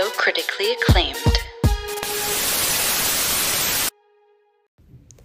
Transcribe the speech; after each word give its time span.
so 0.00 0.08
critically 0.12 0.72
acclaimed. 0.72 1.18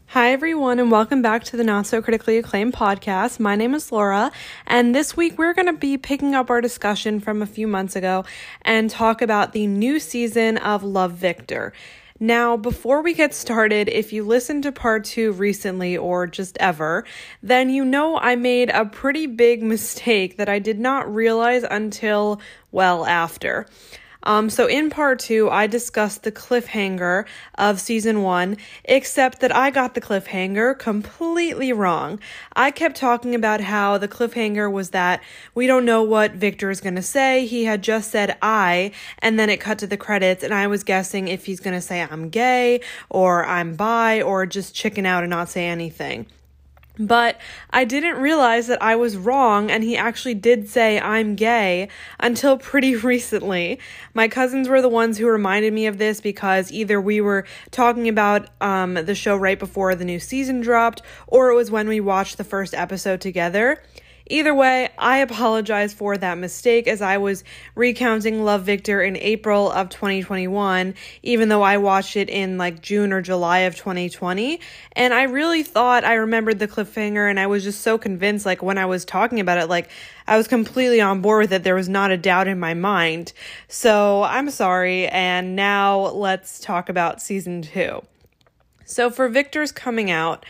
Hi, 0.07 0.33
everyone, 0.33 0.79
and 0.79 0.91
welcome 0.91 1.21
back 1.21 1.45
to 1.45 1.55
the 1.55 1.63
Not 1.63 1.87
So 1.87 2.01
Critically 2.01 2.37
Acclaimed 2.37 2.73
podcast. 2.73 3.39
My 3.39 3.55
name 3.55 3.73
is 3.73 3.89
Laura, 3.89 4.33
and 4.67 4.93
this 4.93 5.15
week 5.15 5.37
we're 5.37 5.53
going 5.53 5.67
to 5.67 5.79
be 5.79 5.97
picking 5.97 6.35
up 6.35 6.49
our 6.49 6.59
discussion 6.59 7.21
from 7.21 7.41
a 7.41 7.45
few 7.45 7.67
months 7.67 7.95
ago 7.95 8.25
and 8.63 8.89
talk 8.89 9.21
about 9.21 9.53
the 9.53 9.65
new 9.65 9.97
season 9.97 10.57
of 10.57 10.83
Love 10.83 11.13
Victor. 11.13 11.71
Now, 12.19 12.57
before 12.57 13.01
we 13.01 13.13
get 13.13 13.33
started, 13.33 13.87
if 13.87 14.11
you 14.11 14.25
listened 14.25 14.63
to 14.63 14.73
part 14.73 15.05
two 15.05 15.31
recently 15.31 15.95
or 15.95 16.27
just 16.27 16.57
ever, 16.59 17.05
then 17.41 17.69
you 17.69 17.85
know 17.85 18.17
I 18.17 18.35
made 18.35 18.71
a 18.71 18.83
pretty 18.83 19.25
big 19.25 19.63
mistake 19.75 20.35
that 20.35 20.49
I 20.49 20.59
did 20.59 20.79
not 20.79 21.13
realize 21.13 21.63
until 21.63 22.41
well 22.73 23.05
after. 23.05 23.67
Um, 24.25 24.49
so 24.49 24.65
in 24.65 24.89
part 24.89 25.19
two, 25.19 25.49
I 25.49 25.67
discussed 25.67 26.23
the 26.23 26.31
cliffhanger 26.31 27.25
of 27.55 27.79
season 27.79 28.21
one, 28.23 28.57
except 28.83 29.39
that 29.41 29.55
I 29.55 29.69
got 29.69 29.93
the 29.93 30.01
cliffhanger 30.01 30.77
completely 30.77 31.71
wrong. 31.71 32.19
I 32.55 32.71
kept 32.71 32.97
talking 32.97 33.35
about 33.35 33.61
how 33.61 33.97
the 33.97 34.07
cliffhanger 34.07 34.71
was 34.71 34.89
that 34.89 35.21
we 35.53 35.67
don't 35.67 35.85
know 35.85 36.01
what 36.03 36.33
Victor 36.33 36.71
is 36.71 36.81
going 36.81 36.95
to 36.95 37.01
say. 37.01 37.45
He 37.45 37.65
had 37.65 37.83
just 37.83 38.11
said 38.11 38.37
I, 38.41 38.91
and 39.19 39.39
then 39.39 39.49
it 39.49 39.59
cut 39.59 39.79
to 39.79 39.87
the 39.87 39.97
credits, 39.97 40.43
and 40.43 40.53
I 40.53 40.67
was 40.67 40.83
guessing 40.83 41.27
if 41.27 41.45
he's 41.45 41.59
going 41.59 41.75
to 41.75 41.81
say 41.81 42.01
I'm 42.01 42.29
gay, 42.29 42.81
or 43.09 43.45
I'm 43.45 43.75
bi, 43.75 44.21
or 44.21 44.45
just 44.45 44.73
chicken 44.73 45.05
out 45.05 45.23
and 45.23 45.29
not 45.29 45.49
say 45.49 45.67
anything. 45.67 46.27
But 46.97 47.39
I 47.71 47.83
didn't 47.83 48.17
realize 48.17 48.67
that 48.67 48.81
I 48.81 48.95
was 48.95 49.17
wrong, 49.17 49.69
and 49.69 49.83
he 49.83 49.97
actually 49.97 50.33
did 50.33 50.69
say 50.69 50.99
I'm 50.99 51.35
gay 51.35 51.89
until 52.19 52.57
pretty 52.57 52.95
recently. 53.13 53.79
My 54.13 54.27
cousins 54.27 54.69
were 54.69 54.81
the 54.81 54.89
ones 54.89 55.17
who 55.17 55.27
reminded 55.27 55.73
me 55.73 55.87
of 55.87 55.97
this 55.97 56.21
because 56.21 56.71
either 56.71 57.01
we 57.01 57.21
were 57.21 57.45
talking 57.71 58.07
about 58.07 58.47
um, 58.61 58.93
the 58.93 59.15
show 59.15 59.35
right 59.35 59.59
before 59.59 59.95
the 59.95 60.05
new 60.05 60.19
season 60.19 60.61
dropped, 60.61 61.01
or 61.27 61.49
it 61.49 61.55
was 61.55 61.71
when 61.71 61.87
we 61.87 61.99
watched 61.99 62.37
the 62.37 62.43
first 62.43 62.73
episode 62.73 63.21
together. 63.21 63.81
Either 64.27 64.55
way, 64.55 64.89
I 64.97 65.17
apologize 65.17 65.93
for 65.93 66.17
that 66.17 66.39
mistake 66.39 66.87
as 66.87 66.99
I 66.99 67.17
was 67.17 67.43
recounting 67.75 68.43
Love 68.43 68.63
Victor 68.63 69.03
in 69.03 69.15
April 69.17 69.71
of 69.71 69.89
2021, 69.89 70.95
even 71.21 71.49
though 71.49 71.61
I 71.61 71.77
watched 71.77 72.17
it 72.17 72.27
in 72.27 72.57
like 72.57 72.81
June 72.81 73.13
or 73.13 73.21
July 73.21 73.59
of 73.59 73.75
2020. 73.75 74.59
And 74.93 75.13
I 75.13 75.23
really 75.23 75.61
thought 75.61 76.03
I 76.03 76.15
remembered 76.15 76.57
the 76.57 76.67
cliffhanger 76.67 77.29
and 77.29 77.39
I 77.39 77.45
was 77.45 77.63
just 77.63 77.81
so 77.81 77.99
convinced, 77.99 78.47
like 78.47 78.63
when 78.63 78.79
I 78.79 78.87
was 78.87 79.05
talking 79.05 79.39
about 79.39 79.59
it, 79.59 79.69
like 79.69 79.89
I 80.25 80.37
was 80.37 80.47
completely 80.47 81.01
on 81.01 81.21
board 81.21 81.43
with 81.43 81.53
it. 81.53 81.63
There 81.63 81.75
was 81.75 81.89
not 81.89 82.09
a 82.09 82.17
doubt 82.17 82.47
in 82.47 82.59
my 82.59 82.73
mind. 82.73 83.31
So 83.67 84.23
I'm 84.23 84.49
sorry. 84.49 85.07
And 85.07 85.55
now 85.55 86.07
let's 86.07 86.59
talk 86.59 86.89
about 86.89 87.21
season 87.21 87.61
two. 87.61 88.01
So 88.85 89.11
for 89.11 89.27
Victor's 89.27 89.71
coming 89.71 90.09
out, 90.09 90.45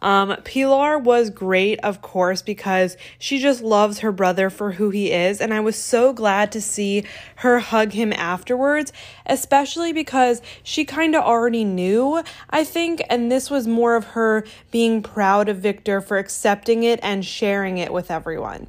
um, 0.00 0.36
Pilar 0.44 0.98
was 0.98 1.30
great, 1.30 1.80
of 1.80 2.02
course, 2.02 2.42
because 2.42 2.96
she 3.18 3.38
just 3.38 3.62
loves 3.62 4.00
her 4.00 4.12
brother 4.12 4.50
for 4.50 4.72
who 4.72 4.90
he 4.90 5.12
is. 5.12 5.40
And 5.40 5.52
I 5.52 5.60
was 5.60 5.76
so 5.76 6.12
glad 6.12 6.52
to 6.52 6.60
see 6.60 7.04
her 7.36 7.58
hug 7.58 7.92
him 7.92 8.12
afterwards, 8.12 8.92
especially 9.26 9.92
because 9.92 10.40
she 10.62 10.84
kind 10.84 11.14
of 11.14 11.24
already 11.24 11.64
knew, 11.64 12.22
I 12.50 12.64
think. 12.64 13.02
And 13.10 13.30
this 13.30 13.50
was 13.50 13.66
more 13.66 13.96
of 13.96 14.04
her 14.06 14.44
being 14.70 15.02
proud 15.02 15.48
of 15.48 15.58
Victor 15.58 16.00
for 16.00 16.18
accepting 16.18 16.84
it 16.84 17.00
and 17.02 17.24
sharing 17.24 17.78
it 17.78 17.92
with 17.92 18.10
everyone. 18.10 18.68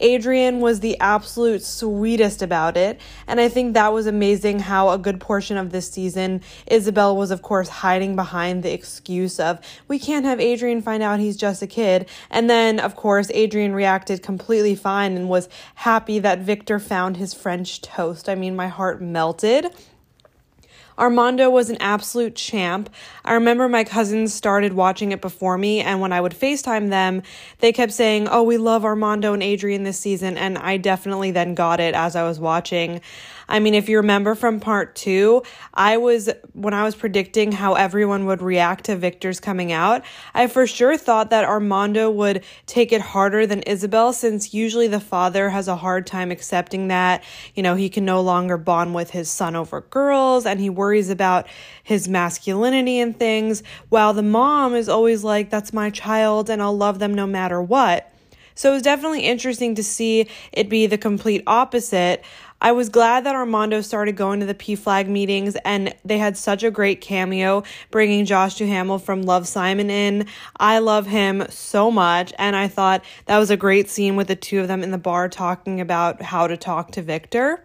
Adrian 0.00 0.60
was 0.60 0.80
the 0.80 0.98
absolute 1.00 1.62
sweetest 1.62 2.42
about 2.42 2.76
it, 2.76 3.00
and 3.26 3.40
I 3.40 3.48
think 3.48 3.74
that 3.74 3.92
was 3.92 4.06
amazing 4.06 4.60
how 4.60 4.90
a 4.90 4.98
good 4.98 5.20
portion 5.20 5.56
of 5.56 5.70
this 5.70 5.90
season, 5.90 6.42
Isabel 6.66 7.16
was, 7.16 7.30
of 7.30 7.42
course, 7.42 7.68
hiding 7.68 8.16
behind 8.16 8.62
the 8.62 8.72
excuse 8.72 9.38
of, 9.38 9.60
we 9.88 9.98
can't 9.98 10.24
have 10.24 10.40
Adrian 10.40 10.82
find 10.82 11.02
out 11.02 11.20
he's 11.20 11.36
just 11.36 11.62
a 11.62 11.66
kid. 11.66 12.08
And 12.30 12.50
then, 12.50 12.80
of 12.80 12.96
course, 12.96 13.30
Adrian 13.32 13.74
reacted 13.74 14.22
completely 14.22 14.74
fine 14.74 15.16
and 15.16 15.28
was 15.28 15.48
happy 15.76 16.18
that 16.18 16.40
Victor 16.40 16.78
found 16.78 17.16
his 17.16 17.34
French 17.34 17.80
toast. 17.80 18.28
I 18.28 18.34
mean, 18.34 18.56
my 18.56 18.68
heart 18.68 19.00
melted. 19.00 19.66
Armando 20.98 21.50
was 21.50 21.70
an 21.70 21.76
absolute 21.80 22.36
champ. 22.36 22.88
I 23.24 23.34
remember 23.34 23.68
my 23.68 23.84
cousins 23.84 24.32
started 24.32 24.74
watching 24.74 25.12
it 25.12 25.20
before 25.20 25.58
me, 25.58 25.80
and 25.80 26.00
when 26.00 26.12
I 26.12 26.20
would 26.20 26.32
FaceTime 26.32 26.90
them, 26.90 27.22
they 27.58 27.72
kept 27.72 27.92
saying, 27.92 28.28
Oh, 28.28 28.42
we 28.42 28.56
love 28.56 28.84
Armando 28.84 29.32
and 29.32 29.42
Adrian 29.42 29.82
this 29.82 29.98
season. 29.98 30.36
And 30.36 30.56
I 30.58 30.76
definitely 30.76 31.30
then 31.30 31.54
got 31.54 31.80
it 31.80 31.94
as 31.94 32.14
I 32.16 32.22
was 32.22 32.38
watching. 32.38 33.00
I 33.48 33.60
mean, 33.60 33.74
if 33.74 33.88
you 33.88 33.98
remember 33.98 34.34
from 34.34 34.60
part 34.60 34.94
two, 34.94 35.42
I 35.72 35.96
was, 35.96 36.30
when 36.52 36.74
I 36.74 36.84
was 36.84 36.94
predicting 36.94 37.52
how 37.52 37.74
everyone 37.74 38.26
would 38.26 38.42
react 38.42 38.84
to 38.84 38.96
Victor's 38.96 39.40
coming 39.40 39.72
out, 39.72 40.02
I 40.32 40.46
for 40.46 40.66
sure 40.66 40.96
thought 40.96 41.30
that 41.30 41.44
Armando 41.44 42.10
would 42.10 42.44
take 42.66 42.92
it 42.92 43.00
harder 43.00 43.46
than 43.46 43.62
Isabel 43.62 44.12
since 44.12 44.54
usually 44.54 44.88
the 44.88 45.00
father 45.00 45.50
has 45.50 45.68
a 45.68 45.76
hard 45.76 46.06
time 46.06 46.30
accepting 46.30 46.88
that. 46.88 47.22
You 47.54 47.62
know, 47.62 47.74
he 47.74 47.88
can 47.88 48.04
no 48.04 48.20
longer 48.20 48.56
bond 48.56 48.94
with 48.94 49.10
his 49.10 49.30
son 49.30 49.56
over 49.56 49.82
girls 49.82 50.46
and 50.46 50.60
he 50.60 50.70
worries 50.70 51.10
about 51.10 51.46
his 51.82 52.08
masculinity 52.08 52.98
and 52.98 53.18
things, 53.18 53.62
while 53.88 54.14
the 54.14 54.22
mom 54.22 54.74
is 54.74 54.88
always 54.88 55.22
like, 55.22 55.50
that's 55.50 55.72
my 55.72 55.90
child 55.90 56.48
and 56.48 56.62
I'll 56.62 56.76
love 56.76 56.98
them 56.98 57.14
no 57.14 57.26
matter 57.26 57.60
what. 57.60 58.10
So 58.54 58.70
it 58.70 58.74
was 58.74 58.82
definitely 58.82 59.22
interesting 59.22 59.74
to 59.74 59.82
see 59.82 60.28
it 60.52 60.68
be 60.68 60.86
the 60.86 60.98
complete 60.98 61.42
opposite. 61.46 62.24
I 62.64 62.72
was 62.72 62.88
glad 62.88 63.26
that 63.26 63.34
Armando 63.34 63.82
started 63.82 64.16
going 64.16 64.40
to 64.40 64.46
the 64.46 64.54
PFLAG 64.54 65.06
meetings 65.06 65.54
and 65.66 65.94
they 66.02 66.16
had 66.16 66.34
such 66.34 66.62
a 66.62 66.70
great 66.70 67.02
cameo 67.02 67.62
bringing 67.90 68.24
Josh 68.24 68.54
Duhamel 68.54 68.98
from 68.98 69.20
Love 69.20 69.46
Simon 69.46 69.90
in. 69.90 70.26
I 70.56 70.78
love 70.78 71.06
him 71.06 71.44
so 71.50 71.90
much 71.90 72.32
and 72.38 72.56
I 72.56 72.68
thought 72.68 73.04
that 73.26 73.36
was 73.36 73.50
a 73.50 73.58
great 73.58 73.90
scene 73.90 74.16
with 74.16 74.28
the 74.28 74.34
two 74.34 74.60
of 74.60 74.68
them 74.68 74.82
in 74.82 74.92
the 74.92 74.96
bar 74.96 75.28
talking 75.28 75.78
about 75.78 76.22
how 76.22 76.46
to 76.46 76.56
talk 76.56 76.90
to 76.92 77.02
Victor. 77.02 77.62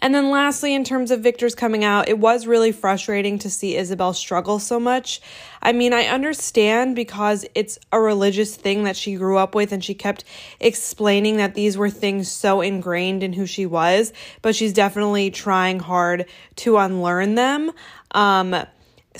And 0.00 0.14
then 0.14 0.30
lastly, 0.30 0.74
in 0.74 0.82
terms 0.82 1.10
of 1.10 1.20
Victor's 1.20 1.54
coming 1.54 1.84
out, 1.84 2.08
it 2.08 2.18
was 2.18 2.46
really 2.46 2.72
frustrating 2.72 3.38
to 3.40 3.50
see 3.50 3.76
Isabel 3.76 4.12
struggle 4.12 4.58
so 4.58 4.80
much. 4.80 5.20
I 5.62 5.72
mean, 5.72 5.92
I 5.92 6.04
understand 6.04 6.96
because 6.96 7.44
it's 7.54 7.78
a 7.92 8.00
religious 8.00 8.56
thing 8.56 8.84
that 8.84 8.96
she 8.96 9.14
grew 9.16 9.36
up 9.36 9.54
with 9.54 9.72
and 9.72 9.84
she 9.84 9.94
kept 9.94 10.24
explaining 10.58 11.36
that 11.36 11.54
these 11.54 11.76
were 11.76 11.90
things 11.90 12.30
so 12.30 12.62
ingrained 12.62 13.22
in 13.22 13.34
who 13.34 13.46
she 13.46 13.66
was, 13.66 14.12
but 14.40 14.56
she's 14.56 14.72
definitely 14.72 15.30
trying 15.30 15.80
hard 15.80 16.26
to 16.56 16.78
unlearn 16.78 17.34
them. 17.34 17.70
Um, 18.12 18.56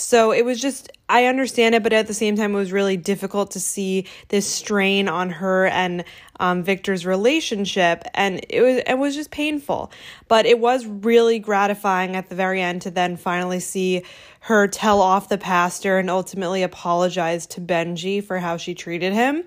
so 0.01 0.33
it 0.33 0.45
was 0.45 0.61
just 0.61 0.91
I 1.09 1.27
understand 1.27 1.75
it, 1.75 1.83
but 1.83 1.93
at 1.93 2.07
the 2.07 2.15
same 2.15 2.37
time, 2.37 2.55
it 2.55 2.59
was 2.59 2.73
really 2.73 2.97
difficult 2.97 3.51
to 3.53 3.61
see 3.61 4.07
this 4.29 4.47
strain 4.47 5.09
on 5.09 5.31
her 5.31 5.67
and 5.67 6.05
um, 6.39 6.63
Victor's 6.63 7.05
relationship, 7.05 8.05
and 8.15 8.45
it 8.49 8.63
was 8.63 8.83
it 8.87 8.99
was 8.99 9.15
just 9.15 9.31
painful. 9.31 9.91
But 10.29 10.47
it 10.47 10.59
was 10.59 10.87
really 10.87 11.39
gratifying 11.39 12.17
at 12.17 12.29
the 12.29 12.35
very 12.35 12.61
end 12.63 12.83
to 12.83 12.91
then 12.91 13.17
finally 13.17 13.61
see 13.61 14.03
her 14.41 14.69
tell 14.69 15.01
off 15.01 15.29
the 15.29 15.39
pastor 15.39 15.99
and 15.99 16.09
ultimately 16.09 16.63
apologize 16.63 17.47
to 17.49 17.61
Benji 17.61 18.23
for 18.25 18.39
how 18.39 18.57
she 18.57 18.75
treated 18.75 19.13
him. 19.13 19.45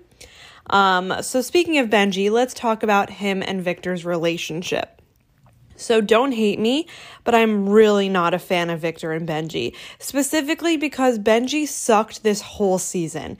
Um, 0.69 1.13
so 1.21 1.41
speaking 1.41 1.77
of 1.77 1.89
Benji, 1.89 2.29
let's 2.29 2.53
talk 2.53 2.83
about 2.83 3.09
him 3.09 3.41
and 3.41 3.61
Victor's 3.61 4.05
relationship. 4.05 5.01
So 5.75 6.01
don't 6.01 6.31
hate 6.31 6.59
me, 6.59 6.87
but 7.23 7.35
I'm 7.35 7.67
really 7.67 8.09
not 8.09 8.33
a 8.33 8.39
fan 8.39 8.69
of 8.69 8.79
Victor 8.79 9.11
and 9.11 9.27
Benji, 9.27 9.75
specifically 9.99 10.77
because 10.77 11.19
Benji 11.19 11.67
sucked 11.67 12.23
this 12.23 12.41
whole 12.41 12.77
season. 12.77 13.37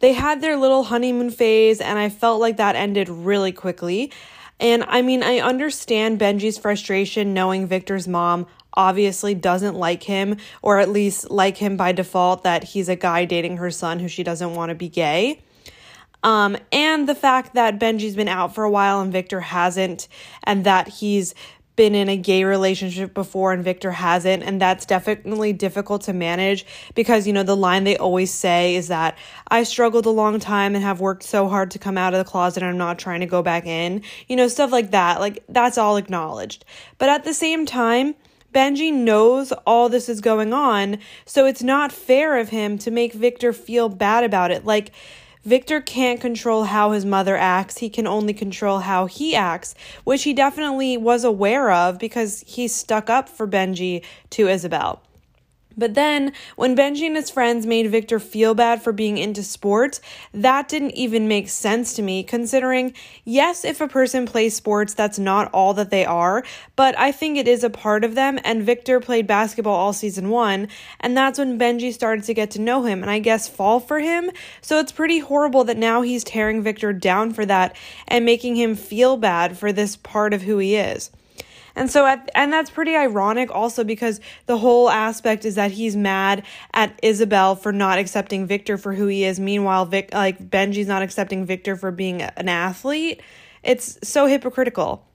They 0.00 0.12
had 0.12 0.40
their 0.40 0.56
little 0.56 0.84
honeymoon 0.84 1.30
phase, 1.30 1.80
and 1.80 1.98
I 1.98 2.08
felt 2.08 2.40
like 2.40 2.56
that 2.56 2.76
ended 2.76 3.08
really 3.08 3.52
quickly. 3.52 4.12
And 4.60 4.84
I 4.86 5.02
mean, 5.02 5.22
I 5.22 5.38
understand 5.38 6.20
Benji's 6.20 6.58
frustration 6.58 7.34
knowing 7.34 7.66
Victor's 7.66 8.06
mom 8.06 8.46
obviously 8.74 9.34
doesn't 9.34 9.76
like 9.76 10.02
him, 10.02 10.36
or 10.62 10.78
at 10.78 10.88
least 10.88 11.30
like 11.30 11.56
him 11.56 11.76
by 11.76 11.92
default, 11.92 12.42
that 12.42 12.64
he's 12.64 12.88
a 12.88 12.96
guy 12.96 13.24
dating 13.24 13.58
her 13.58 13.70
son 13.70 14.00
who 14.00 14.08
she 14.08 14.22
doesn't 14.22 14.54
want 14.54 14.70
to 14.70 14.74
be 14.74 14.88
gay. 14.88 15.40
Um, 16.22 16.56
and 16.72 17.08
the 17.08 17.14
fact 17.14 17.54
that 17.54 17.78
Benji's 17.78 18.16
been 18.16 18.28
out 18.28 18.54
for 18.54 18.64
a 18.64 18.70
while 18.70 19.00
and 19.00 19.12
Victor 19.12 19.40
hasn't, 19.40 20.08
and 20.42 20.64
that 20.64 20.88
he's 20.88 21.34
been 21.76 21.94
in 21.94 22.08
a 22.08 22.16
gay 22.16 22.44
relationship 22.44 23.14
before 23.14 23.52
and 23.52 23.64
Victor 23.64 23.90
hasn't 23.90 24.42
and 24.42 24.60
that's 24.60 24.86
definitely 24.86 25.52
difficult 25.52 26.02
to 26.02 26.12
manage 26.12 26.64
because 26.94 27.26
you 27.26 27.32
know 27.32 27.42
the 27.42 27.56
line 27.56 27.84
they 27.84 27.96
always 27.96 28.30
say 28.32 28.76
is 28.76 28.88
that 28.88 29.18
I 29.48 29.64
struggled 29.64 30.06
a 30.06 30.10
long 30.10 30.38
time 30.38 30.74
and 30.74 30.84
have 30.84 31.00
worked 31.00 31.24
so 31.24 31.48
hard 31.48 31.72
to 31.72 31.78
come 31.78 31.98
out 31.98 32.14
of 32.14 32.18
the 32.18 32.30
closet 32.30 32.62
and 32.62 32.70
I'm 32.70 32.78
not 32.78 32.98
trying 32.98 33.20
to 33.20 33.26
go 33.26 33.42
back 33.42 33.66
in. 33.66 34.02
You 34.28 34.36
know 34.36 34.48
stuff 34.48 34.70
like 34.70 34.92
that. 34.92 35.20
Like 35.20 35.42
that's 35.48 35.78
all 35.78 35.96
acknowledged. 35.96 36.64
But 36.98 37.08
at 37.08 37.24
the 37.24 37.34
same 37.34 37.66
time, 37.66 38.14
Benji 38.54 38.92
knows 38.92 39.52
all 39.66 39.88
this 39.88 40.08
is 40.08 40.20
going 40.20 40.52
on, 40.52 40.98
so 41.26 41.44
it's 41.44 41.62
not 41.62 41.90
fair 41.90 42.38
of 42.38 42.50
him 42.50 42.78
to 42.78 42.90
make 42.92 43.12
Victor 43.12 43.52
feel 43.52 43.88
bad 43.88 44.22
about 44.22 44.52
it. 44.52 44.64
Like 44.64 44.92
Victor 45.44 45.82
can't 45.82 46.22
control 46.22 46.64
how 46.64 46.92
his 46.92 47.04
mother 47.04 47.36
acts, 47.36 47.78
he 47.78 47.90
can 47.90 48.06
only 48.06 48.32
control 48.32 48.78
how 48.78 49.04
he 49.04 49.36
acts, 49.36 49.74
which 50.04 50.22
he 50.22 50.32
definitely 50.32 50.96
was 50.96 51.22
aware 51.22 51.70
of 51.70 51.98
because 51.98 52.42
he 52.46 52.66
stuck 52.66 53.10
up 53.10 53.28
for 53.28 53.46
Benji 53.46 54.02
to 54.30 54.48
Isabel. 54.48 55.02
But 55.76 55.94
then, 55.94 56.32
when 56.56 56.76
Benji 56.76 57.06
and 57.06 57.16
his 57.16 57.30
friends 57.30 57.66
made 57.66 57.90
Victor 57.90 58.18
feel 58.18 58.54
bad 58.54 58.82
for 58.82 58.92
being 58.92 59.18
into 59.18 59.42
sports, 59.42 60.00
that 60.32 60.68
didn't 60.68 60.92
even 60.92 61.28
make 61.28 61.48
sense 61.48 61.94
to 61.94 62.02
me, 62.02 62.22
considering, 62.22 62.94
yes, 63.24 63.64
if 63.64 63.80
a 63.80 63.88
person 63.88 64.26
plays 64.26 64.54
sports, 64.54 64.94
that's 64.94 65.18
not 65.18 65.50
all 65.52 65.74
that 65.74 65.90
they 65.90 66.04
are, 66.04 66.44
but 66.76 66.98
I 66.98 67.12
think 67.12 67.36
it 67.36 67.48
is 67.48 67.64
a 67.64 67.70
part 67.70 68.04
of 68.04 68.14
them, 68.14 68.38
and 68.44 68.62
Victor 68.62 69.00
played 69.00 69.26
basketball 69.26 69.74
all 69.74 69.92
season 69.92 70.30
one, 70.30 70.68
and 71.00 71.16
that's 71.16 71.38
when 71.38 71.58
Benji 71.58 71.92
started 71.92 72.24
to 72.24 72.34
get 72.34 72.50
to 72.52 72.60
know 72.60 72.84
him, 72.84 73.02
and 73.02 73.10
I 73.10 73.18
guess 73.18 73.48
fall 73.48 73.80
for 73.80 74.00
him. 74.00 74.30
So 74.60 74.78
it's 74.78 74.92
pretty 74.92 75.18
horrible 75.18 75.64
that 75.64 75.76
now 75.76 76.02
he's 76.02 76.24
tearing 76.24 76.62
Victor 76.62 76.92
down 76.92 77.32
for 77.32 77.44
that 77.46 77.76
and 78.08 78.24
making 78.24 78.56
him 78.56 78.74
feel 78.74 79.16
bad 79.16 79.58
for 79.58 79.72
this 79.72 79.96
part 79.96 80.32
of 80.32 80.42
who 80.42 80.58
he 80.58 80.76
is. 80.76 81.10
And 81.76 81.90
so 81.90 82.06
at, 82.06 82.30
and 82.34 82.52
that's 82.52 82.70
pretty 82.70 82.94
ironic 82.94 83.50
also 83.50 83.84
because 83.84 84.20
the 84.46 84.58
whole 84.58 84.88
aspect 84.88 85.44
is 85.44 85.56
that 85.56 85.72
he's 85.72 85.96
mad 85.96 86.44
at 86.72 86.98
Isabel 87.02 87.56
for 87.56 87.72
not 87.72 87.98
accepting 87.98 88.46
Victor 88.46 88.78
for 88.78 88.94
who 88.94 89.06
he 89.06 89.24
is. 89.24 89.40
Meanwhile, 89.40 89.86
Vic 89.86 90.10
like 90.12 90.48
Benji's 90.48 90.86
not 90.86 91.02
accepting 91.02 91.44
Victor 91.44 91.76
for 91.76 91.90
being 91.90 92.22
an 92.22 92.48
athlete. 92.48 93.22
It's 93.62 93.98
so 94.08 94.26
hypocritical. 94.26 95.06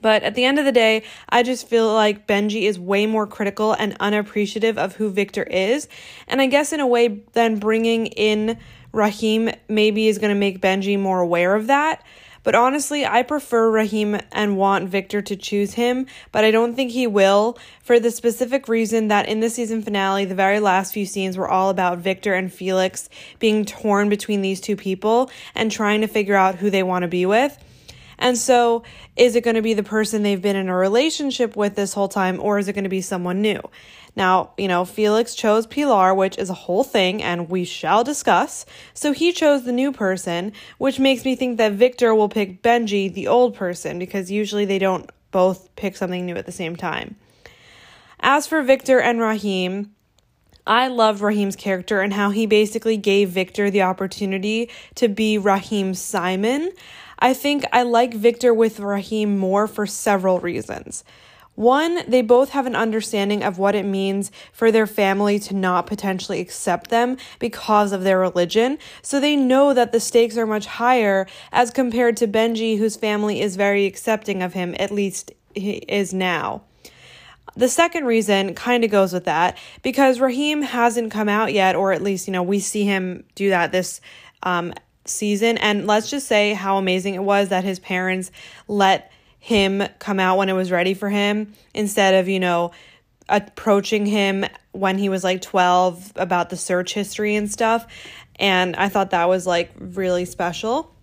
But 0.00 0.24
at 0.24 0.34
the 0.34 0.44
end 0.44 0.58
of 0.58 0.64
the 0.64 0.72
day, 0.72 1.04
I 1.28 1.44
just 1.44 1.68
feel 1.68 1.92
like 1.92 2.26
Benji 2.26 2.62
is 2.62 2.78
way 2.78 3.06
more 3.06 3.26
critical 3.26 3.72
and 3.72 3.96
unappreciative 4.00 4.76
of 4.76 4.96
who 4.96 5.10
Victor 5.10 5.44
is. 5.44 5.86
And 6.26 6.42
I 6.42 6.46
guess 6.46 6.72
in 6.72 6.80
a 6.80 6.86
way, 6.86 7.22
then 7.34 7.60
bringing 7.60 8.06
in 8.06 8.58
Rahim 8.92 9.50
maybe 9.68 10.08
is 10.08 10.18
going 10.18 10.34
to 10.34 10.38
make 10.38 10.60
Benji 10.60 10.98
more 10.98 11.20
aware 11.20 11.54
of 11.54 11.68
that. 11.68 12.02
But 12.42 12.54
honestly, 12.54 13.06
I 13.06 13.22
prefer 13.22 13.70
Rahim 13.70 14.18
and 14.32 14.56
want 14.56 14.88
Victor 14.88 15.22
to 15.22 15.36
choose 15.36 15.74
him, 15.74 16.06
but 16.32 16.44
I 16.44 16.50
don't 16.50 16.74
think 16.74 16.90
he 16.90 17.06
will 17.06 17.56
for 17.82 18.00
the 18.00 18.10
specific 18.10 18.68
reason 18.68 19.08
that 19.08 19.28
in 19.28 19.40
the 19.40 19.50
season 19.50 19.82
finale, 19.82 20.24
the 20.24 20.34
very 20.34 20.60
last 20.60 20.92
few 20.92 21.06
scenes 21.06 21.36
were 21.36 21.48
all 21.48 21.70
about 21.70 21.98
Victor 21.98 22.34
and 22.34 22.52
Felix 22.52 23.08
being 23.38 23.64
torn 23.64 24.08
between 24.08 24.42
these 24.42 24.60
two 24.60 24.76
people 24.76 25.30
and 25.54 25.70
trying 25.70 26.00
to 26.00 26.06
figure 26.06 26.34
out 26.34 26.56
who 26.56 26.70
they 26.70 26.82
want 26.82 27.02
to 27.02 27.08
be 27.08 27.26
with. 27.26 27.56
And 28.18 28.38
so, 28.38 28.84
is 29.16 29.34
it 29.34 29.42
going 29.42 29.56
to 29.56 29.62
be 29.62 29.74
the 29.74 29.82
person 29.82 30.22
they've 30.22 30.40
been 30.40 30.54
in 30.54 30.68
a 30.68 30.76
relationship 30.76 31.56
with 31.56 31.74
this 31.74 31.92
whole 31.92 32.08
time, 32.08 32.40
or 32.40 32.58
is 32.58 32.68
it 32.68 32.72
going 32.72 32.84
to 32.84 32.90
be 32.90 33.00
someone 33.00 33.42
new? 33.42 33.60
Now, 34.14 34.50
you 34.58 34.68
know, 34.68 34.84
Felix 34.84 35.34
chose 35.34 35.66
Pilar, 35.66 36.14
which 36.14 36.36
is 36.36 36.50
a 36.50 36.54
whole 36.54 36.84
thing, 36.84 37.22
and 37.22 37.48
we 37.48 37.64
shall 37.64 38.04
discuss. 38.04 38.66
So 38.92 39.12
he 39.12 39.32
chose 39.32 39.64
the 39.64 39.72
new 39.72 39.90
person, 39.90 40.52
which 40.78 40.98
makes 40.98 41.24
me 41.24 41.34
think 41.34 41.56
that 41.56 41.72
Victor 41.72 42.14
will 42.14 42.28
pick 42.28 42.62
Benji, 42.62 43.12
the 43.12 43.28
old 43.28 43.54
person, 43.54 43.98
because 43.98 44.30
usually 44.30 44.64
they 44.64 44.78
don't 44.78 45.10
both 45.30 45.74
pick 45.76 45.96
something 45.96 46.26
new 46.26 46.36
at 46.36 46.46
the 46.46 46.52
same 46.52 46.76
time. 46.76 47.16
As 48.20 48.46
for 48.46 48.62
Victor 48.62 49.00
and 49.00 49.18
Rahim, 49.18 49.94
I 50.66 50.86
loved 50.88 51.20
Rahim's 51.20 51.56
character 51.56 52.00
and 52.00 52.12
how 52.12 52.30
he 52.30 52.46
basically 52.46 52.96
gave 52.96 53.30
Victor 53.30 53.70
the 53.70 53.82
opportunity 53.82 54.70
to 54.94 55.08
be 55.08 55.38
Rahim's 55.38 56.00
Simon. 56.00 56.70
I 57.18 57.34
think 57.34 57.64
I 57.72 57.82
like 57.82 58.14
Victor 58.14 58.54
with 58.54 58.78
Rahim 58.78 59.38
more 59.38 59.66
for 59.66 59.86
several 59.86 60.38
reasons. 60.38 61.02
One, 61.54 62.00
they 62.08 62.22
both 62.22 62.50
have 62.50 62.66
an 62.66 62.74
understanding 62.74 63.42
of 63.42 63.58
what 63.58 63.74
it 63.74 63.84
means 63.84 64.32
for 64.52 64.72
their 64.72 64.86
family 64.86 65.38
to 65.40 65.54
not 65.54 65.86
potentially 65.86 66.40
accept 66.40 66.88
them 66.88 67.18
because 67.38 67.92
of 67.92 68.04
their 68.04 68.18
religion. 68.18 68.78
So 69.02 69.20
they 69.20 69.36
know 69.36 69.74
that 69.74 69.92
the 69.92 70.00
stakes 70.00 70.38
are 70.38 70.46
much 70.46 70.66
higher 70.66 71.26
as 71.52 71.70
compared 71.70 72.16
to 72.18 72.26
Benji, 72.26 72.78
whose 72.78 72.96
family 72.96 73.40
is 73.42 73.56
very 73.56 73.84
accepting 73.84 74.42
of 74.42 74.54
him, 74.54 74.74
at 74.78 74.90
least 74.90 75.32
he 75.54 75.72
is 75.72 76.14
now. 76.14 76.62
The 77.54 77.68
second 77.68 78.06
reason 78.06 78.54
kind 78.54 78.82
of 78.82 78.90
goes 78.90 79.12
with 79.12 79.24
that 79.24 79.58
because 79.82 80.20
Rahim 80.20 80.62
hasn't 80.62 81.12
come 81.12 81.28
out 81.28 81.52
yet, 81.52 81.76
or 81.76 81.92
at 81.92 82.02
least, 82.02 82.26
you 82.26 82.32
know, 82.32 82.42
we 82.42 82.60
see 82.60 82.84
him 82.84 83.24
do 83.34 83.50
that 83.50 83.72
this 83.72 84.00
um, 84.42 84.72
season. 85.04 85.58
And 85.58 85.86
let's 85.86 86.08
just 86.08 86.26
say 86.26 86.54
how 86.54 86.78
amazing 86.78 87.14
it 87.14 87.22
was 87.22 87.50
that 87.50 87.64
his 87.64 87.78
parents 87.78 88.30
let 88.68 89.12
him 89.42 89.82
come 89.98 90.20
out 90.20 90.38
when 90.38 90.48
it 90.48 90.52
was 90.52 90.70
ready 90.70 90.94
for 90.94 91.10
him 91.10 91.52
instead 91.74 92.14
of, 92.14 92.28
you 92.28 92.38
know, 92.38 92.70
approaching 93.28 94.06
him 94.06 94.44
when 94.70 94.98
he 94.98 95.08
was 95.08 95.24
like 95.24 95.42
12 95.42 96.12
about 96.14 96.48
the 96.48 96.56
search 96.56 96.94
history 96.94 97.34
and 97.34 97.50
stuff. 97.50 97.84
And 98.36 98.76
I 98.76 98.88
thought 98.88 99.10
that 99.10 99.28
was 99.28 99.44
like 99.44 99.72
really 99.80 100.26
special. 100.26 100.94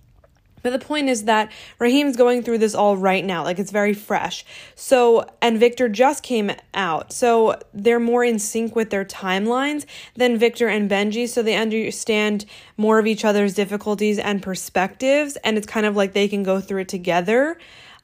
But 0.62 0.70
the 0.70 0.80
point 0.80 1.10
is 1.10 1.26
that 1.26 1.52
Rahim's 1.80 2.16
going 2.16 2.44
through 2.44 2.60
this 2.60 2.76
all 2.76 2.96
right 2.96 3.26
now. 3.26 3.44
Like 3.44 3.60
it's 3.60 3.72
very 3.72 3.94
fresh. 3.94 4.46
So, 4.74 5.30
and 5.42 5.60
Victor 5.60 5.90
just 5.90 6.24
came 6.24 6.52
out. 6.74 7.12
So 7.12 7.60
they're 7.74 8.00
more 8.00 8.24
in 8.24 8.40
sync 8.40 8.74
with 8.74 8.90
their 8.90 9.04
timelines 9.04 9.86
than 10.16 10.38
Victor 10.38 10.70
and 10.70 10.90
Benji. 10.90 11.28
So 11.28 11.44
they 11.44 11.56
understand 11.56 12.46
more 12.78 13.00
of 13.00 13.08
each 13.08 13.26
other's 13.26 13.54
difficulties 13.54 14.18
and 14.18 14.42
perspectives. 14.42 15.36
And 15.44 15.58
it's 15.58 15.68
kind 15.68 15.86
of 15.86 15.98
like 15.98 16.14
they 16.14 16.30
can 16.30 16.44
go 16.44 16.62
through 16.62 16.82
it 16.82 16.88
together 16.88 17.58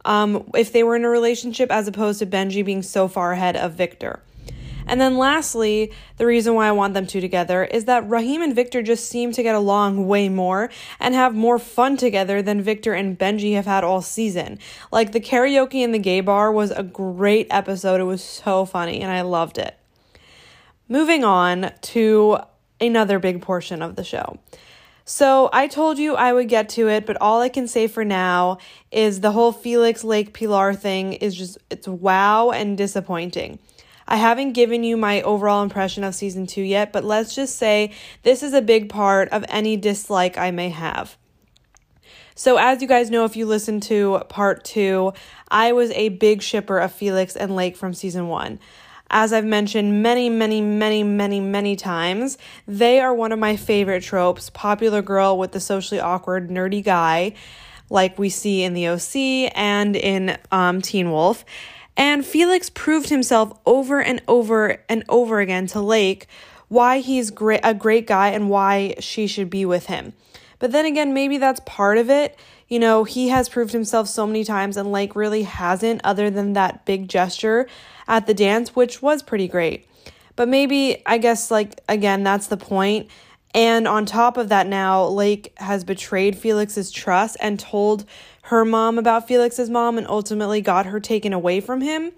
um, 0.05 0.49
if 0.55 0.71
they 0.71 0.83
were 0.83 0.95
in 0.95 1.03
a 1.03 1.09
relationship, 1.09 1.71
as 1.71 1.87
opposed 1.87 2.19
to 2.19 2.25
Benji 2.25 2.63
being 2.63 2.81
so 2.81 3.07
far 3.07 3.33
ahead 3.33 3.57
of 3.57 3.73
Victor. 3.73 4.21
And 4.87 5.01
then 5.01 5.17
lastly, 5.17 5.91
the 6.17 6.25
reason 6.25 6.53
why 6.53 6.67
I 6.67 6.71
want 6.71 6.93
them 6.93 7.07
two 7.07 7.19
together 7.19 7.63
is 7.63 7.85
that 7.85 8.07
Rahim 8.07 8.41
and 8.41 8.55
Victor 8.55 8.83
just 8.83 9.09
seem 9.09 9.31
to 9.31 9.41
get 9.41 9.55
along 9.55 10.07
way 10.07 10.29
more 10.29 10.69
and 10.99 11.15
have 11.15 11.33
more 11.33 11.57
fun 11.57 11.97
together 11.97 12.41
than 12.41 12.61
Victor 12.61 12.93
and 12.93 13.17
Benji 13.17 13.55
have 13.55 13.65
had 13.65 13.83
all 13.83 14.01
season. 14.01 14.59
Like 14.91 15.11
the 15.11 15.19
karaoke 15.19 15.81
in 15.81 15.91
the 15.91 15.99
gay 15.99 16.21
bar 16.21 16.51
was 16.51 16.71
a 16.71 16.83
great 16.83 17.47
episode. 17.49 17.99
It 17.99 18.05
was 18.05 18.23
so 18.23 18.65
funny 18.65 19.01
and 19.01 19.11
I 19.11 19.21
loved 19.21 19.57
it. 19.57 19.75
Moving 20.87 21.23
on 21.23 21.71
to 21.81 22.37
another 22.79 23.17
big 23.17 23.41
portion 23.41 23.81
of 23.81 23.95
the 23.95 24.03
show. 24.03 24.37
So 25.07 25.51
I 25.53 25.67
told 25.67 25.99
you 25.99 26.15
I 26.15 26.33
would 26.33 26.49
get 26.49 26.67
to 26.69 26.89
it, 26.89 27.05
but 27.05 27.21
all 27.21 27.39
I 27.39 27.49
can 27.49 27.67
say 27.67 27.85
for 27.85 28.03
now 28.03 28.57
is 28.91 29.21
the 29.21 29.31
whole 29.31 29.51
Felix 29.51 30.03
Lake 30.03 30.33
Pilar 30.33 30.73
thing 30.73 31.13
is 31.13 31.35
just, 31.35 31.59
it's 31.69 31.87
wow 31.87 32.49
and 32.49 32.75
disappointing. 32.75 33.59
I 34.07 34.15
haven't 34.17 34.53
given 34.53 34.83
you 34.83 34.97
my 34.97 35.21
overall 35.21 35.61
impression 35.61 36.03
of 36.03 36.15
season 36.15 36.47
two 36.47 36.63
yet, 36.63 36.91
but 36.91 37.03
let's 37.03 37.35
just 37.35 37.57
say 37.57 37.91
this 38.23 38.41
is 38.41 38.53
a 38.53 38.61
big 38.63 38.89
part 38.89 39.29
of 39.29 39.45
any 39.47 39.77
dislike 39.77 40.39
I 40.39 40.49
may 40.49 40.69
have. 40.69 41.17
So, 42.33 42.57
as 42.57 42.81
you 42.81 42.87
guys 42.87 43.09
know, 43.09 43.25
if 43.25 43.37
you 43.37 43.45
listen 43.45 43.79
to 43.81 44.21
part 44.27 44.65
two, 44.65 45.13
I 45.49 45.71
was 45.71 45.91
a 45.91 46.09
big 46.09 46.41
shipper 46.41 46.79
of 46.79 46.91
Felix 46.91 47.35
and 47.35 47.55
Lake 47.55 47.77
from 47.77 47.93
season 47.93 48.27
one. 48.27 48.59
As 49.09 49.31
I've 49.31 49.45
mentioned 49.45 50.01
many, 50.01 50.29
many, 50.29 50.61
many, 50.61 51.03
many, 51.03 51.39
many 51.39 51.75
times, 51.75 52.37
they 52.67 52.99
are 52.99 53.13
one 53.13 53.31
of 53.31 53.39
my 53.39 53.55
favorite 53.55 54.03
tropes 54.03 54.49
popular 54.49 55.01
girl 55.01 55.37
with 55.37 55.51
the 55.51 55.59
socially 55.59 55.99
awkward, 55.99 56.49
nerdy 56.49 56.83
guy, 56.83 57.33
like 57.89 58.17
we 58.17 58.29
see 58.29 58.63
in 58.63 58.73
the 58.73 58.87
OC 58.87 59.55
and 59.55 59.95
in 59.95 60.37
um, 60.51 60.81
Teen 60.81 61.11
Wolf. 61.11 61.45
And 61.95 62.25
Felix 62.25 62.69
proved 62.69 63.09
himself 63.09 63.57
over 63.65 64.01
and 64.01 64.21
over 64.27 64.83
and 64.89 65.03
over 65.07 65.39
again 65.39 65.67
to 65.67 65.81
Lake 65.81 66.27
why 66.67 66.99
he's 66.99 67.31
great, 67.31 67.61
a 67.63 67.73
great 67.73 68.07
guy 68.07 68.29
and 68.29 68.49
why 68.49 68.95
she 68.99 69.27
should 69.27 69.49
be 69.49 69.65
with 69.65 69.85
him. 69.85 70.13
But 70.59 70.71
then 70.71 70.85
again, 70.85 71.13
maybe 71.13 71.37
that's 71.37 71.59
part 71.65 71.97
of 71.97 72.09
it. 72.09 72.37
You 72.67 72.79
know, 72.79 73.03
he 73.03 73.29
has 73.29 73.49
proved 73.49 73.73
himself 73.73 74.07
so 74.07 74.25
many 74.25 74.43
times, 74.43 74.77
and 74.77 74.91
Lake 74.91 75.15
really 75.15 75.43
hasn't, 75.43 76.01
other 76.03 76.29
than 76.29 76.53
that 76.53 76.85
big 76.85 77.07
gesture 77.07 77.67
at 78.07 78.27
the 78.27 78.33
dance, 78.33 78.75
which 78.75 79.01
was 79.01 79.21
pretty 79.21 79.47
great. 79.47 79.87
But 80.35 80.47
maybe, 80.47 81.01
I 81.05 81.17
guess, 81.17 81.51
like, 81.51 81.79
again, 81.87 82.23
that's 82.23 82.47
the 82.47 82.57
point. 82.57 83.07
And 83.53 83.87
on 83.87 84.05
top 84.05 84.35
of 84.35 84.49
that, 84.49 84.67
now 84.67 85.05
Lake 85.05 85.53
has 85.57 85.83
betrayed 85.83 86.37
Felix's 86.37 86.91
trust 86.91 87.37
and 87.39 87.59
told 87.59 88.05
her 88.43 88.65
mom 88.65 88.97
about 88.97 89.27
Felix's 89.27 89.69
mom 89.69 89.97
and 89.97 90.05
ultimately 90.07 90.59
got 90.61 90.87
her 90.87 90.99
taken 90.99 91.31
away 91.33 91.61
from 91.61 91.81
him. 91.81 92.11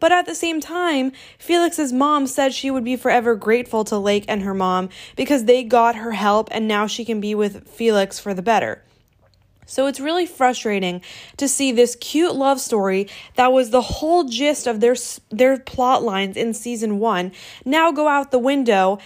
But 0.00 0.12
at 0.12 0.26
the 0.26 0.34
same 0.34 0.60
time, 0.60 1.12
Felix's 1.38 1.92
mom 1.92 2.26
said 2.26 2.52
she 2.52 2.70
would 2.70 2.84
be 2.84 2.96
forever 2.96 3.34
grateful 3.34 3.84
to 3.84 3.98
Lake 3.98 4.24
and 4.28 4.42
her 4.42 4.54
mom 4.54 4.88
because 5.16 5.44
they 5.44 5.62
got 5.62 5.96
her 5.96 6.12
help 6.12 6.48
and 6.50 6.68
now 6.68 6.86
she 6.86 7.04
can 7.04 7.20
be 7.20 7.34
with 7.34 7.68
Felix 7.68 8.18
for 8.18 8.34
the 8.34 8.42
better. 8.42 8.82
So 9.66 9.86
it's 9.86 10.00
really 10.00 10.26
frustrating 10.26 11.00
to 11.36 11.48
see 11.48 11.72
this 11.72 11.96
cute 11.96 12.34
love 12.34 12.60
story 12.60 13.08
that 13.36 13.52
was 13.52 13.70
the 13.70 13.80
whole 13.80 14.24
gist 14.24 14.66
of 14.66 14.80
their 14.80 14.94
their 15.30 15.58
plot 15.58 16.02
lines 16.02 16.36
in 16.36 16.52
season 16.52 16.98
1 16.98 17.32
now 17.64 17.90
go 17.90 18.08
out 18.08 18.30
the 18.30 18.38
window 18.38 18.98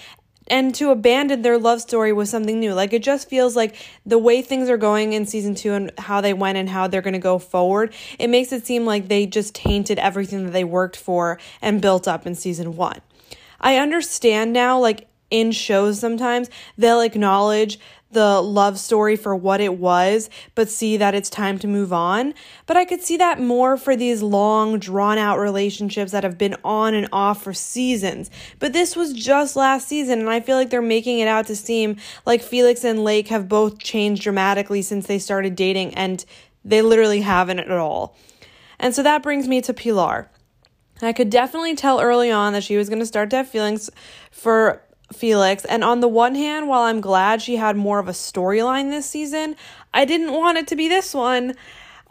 and 0.51 0.75
to 0.77 0.91
abandon 0.91 1.43
their 1.43 1.59
love 1.59 1.81
story 1.81 2.13
with 2.13 2.29
something 2.29 2.59
new. 2.59 2.75
Like 2.75 2.93
it 2.93 3.03
just 3.03 3.29
feels 3.29 3.57
like 3.57 3.77
the 4.05 4.19
way 4.19 4.43
things 4.43 4.69
are 4.69 4.77
going 4.77 5.13
in 5.13 5.27
season 5.27 5.55
2 5.55 5.73
and 5.73 5.93
how 5.99 6.21
they 6.21 6.33
went 6.33 6.59
and 6.59 6.69
how 6.69 6.87
they're 6.87 7.03
going 7.03 7.13
to 7.13 7.19
go 7.19 7.39
forward, 7.39 7.95
it 8.19 8.29
makes 8.29 8.53
it 8.53 8.67
seem 8.67 8.85
like 8.85 9.09
they 9.09 9.27
just 9.27 9.55
tainted 9.55 9.99
everything 9.99 10.45
that 10.45 10.53
they 10.53 10.65
worked 10.65 10.97
for 10.97 11.39
and 11.63 11.83
built 11.83 12.09
up 12.09 12.27
in 12.27 12.35
season 12.35 12.77
1. 12.77 13.01
I 13.61 13.77
understand 13.77 14.53
now 14.53 14.79
like 14.79 15.09
in 15.31 15.53
shows 15.53 15.99
sometimes, 15.99 16.49
they'll 16.77 17.01
acknowledge 17.01 17.79
the 18.11 18.41
love 18.41 18.79
story 18.79 19.17
for 19.17 19.37
what 19.37 19.61
it 19.61 19.75
was, 19.75 20.31
but 20.55 20.69
see 20.69 20.97
that 20.97 21.15
it's 21.15 21.29
time 21.29 21.59
to 21.59 21.67
move 21.67 21.93
on. 21.93 22.33
But 22.67 22.77
I 22.77 22.85
could 22.85 23.03
see 23.03 23.17
that 23.19 23.41
more 23.41 23.77
for 23.77 23.97
these 23.97 24.23
long, 24.23 24.79
drawn 24.79 25.19
out 25.19 25.39
relationships 25.39 26.13
that 26.13 26.25
have 26.25 26.39
been 26.39 26.57
on 26.65 26.95
and 26.95 27.09
off 27.13 27.43
for 27.43 27.53
seasons. 27.53 28.31
But 28.59 28.73
this 28.73 28.97
was 28.97 29.13
just 29.13 29.57
last 29.57 29.89
season, 29.89 30.21
and 30.21 30.31
I 30.31 30.41
feel 30.41 30.57
like 30.57 30.71
they're 30.71 30.81
making 30.81 31.19
it 31.19 31.29
out 31.29 31.47
to 31.49 31.57
seem 31.57 31.97
like 32.25 32.43
Felix 32.43 32.83
and 32.85 33.05
Lake 33.05 33.29
have 33.29 33.49
both 33.49 33.79
changed 33.79 34.23
dramatically 34.23 34.83
since 34.83 35.07
they 35.07 35.19
started 35.19 35.55
dating, 35.55 35.95
and 35.95 36.25
they 36.65 36.81
literally 36.81 37.21
haven't 37.21 37.61
at 37.61 37.71
all. 37.71 38.17
And 38.79 38.95
so 38.95 39.03
that 39.03 39.23
brings 39.23 39.49
me 39.49 39.61
to 39.63 39.75
Pilar. 39.75 40.31
I 41.01 41.13
could 41.13 41.31
definitely 41.31 41.77
tell 41.77 42.01
early 42.01 42.31
on 42.31 42.53
that 42.55 42.65
she 42.65 42.77
was 42.77 42.89
going 42.89 42.99
to 42.99 43.07
start 43.07 43.31
to 43.31 43.37
have 43.37 43.49
feelings 43.49 43.91
for 44.31 44.83
Felix. 45.13 45.65
And 45.65 45.83
on 45.83 46.01
the 46.01 46.09
one 46.09 46.35
hand, 46.35 46.69
while 46.69 46.83
I'm 46.83 47.01
glad 47.01 47.43
she 47.43 47.57
had 47.57 47.77
more 47.77 47.99
of 47.99 48.09
a 48.09 48.13
storyline 48.13 48.91
this 48.91 49.09
season, 49.09 49.57
I 49.93 50.05
didn't 50.05 50.33
want 50.33 50.59
it 50.59 50.67
to 50.69 50.77
be 50.77 50.89
this 50.89 51.15
one. 51.15 51.55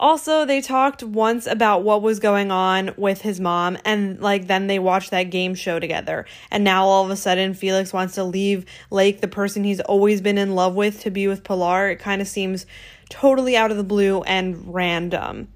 Also, 0.00 0.44
they 0.44 0.60
talked 0.60 1.02
once 1.02 1.46
about 1.46 1.82
what 1.82 2.02
was 2.02 2.20
going 2.20 2.52
on 2.52 2.92
with 2.96 3.22
his 3.22 3.40
mom, 3.40 3.76
and 3.84 4.20
like 4.20 4.46
then 4.46 4.68
they 4.68 4.78
watched 4.78 5.10
that 5.10 5.24
game 5.24 5.56
show 5.56 5.80
together. 5.80 6.24
And 6.52 6.62
now 6.62 6.86
all 6.86 7.04
of 7.04 7.10
a 7.10 7.16
sudden, 7.16 7.52
Felix 7.52 7.92
wants 7.92 8.14
to 8.14 8.22
leave 8.22 8.64
Lake, 8.90 9.20
the 9.20 9.26
person 9.26 9.64
he's 9.64 9.80
always 9.80 10.20
been 10.20 10.38
in 10.38 10.54
love 10.54 10.76
with, 10.76 11.00
to 11.00 11.10
be 11.10 11.26
with 11.26 11.42
Pilar. 11.42 11.90
It 11.90 11.96
kind 11.96 12.22
of 12.22 12.28
seems 12.28 12.64
totally 13.10 13.56
out 13.56 13.72
of 13.72 13.76
the 13.76 13.82
blue 13.82 14.22
and 14.22 14.72
random. 14.72 15.48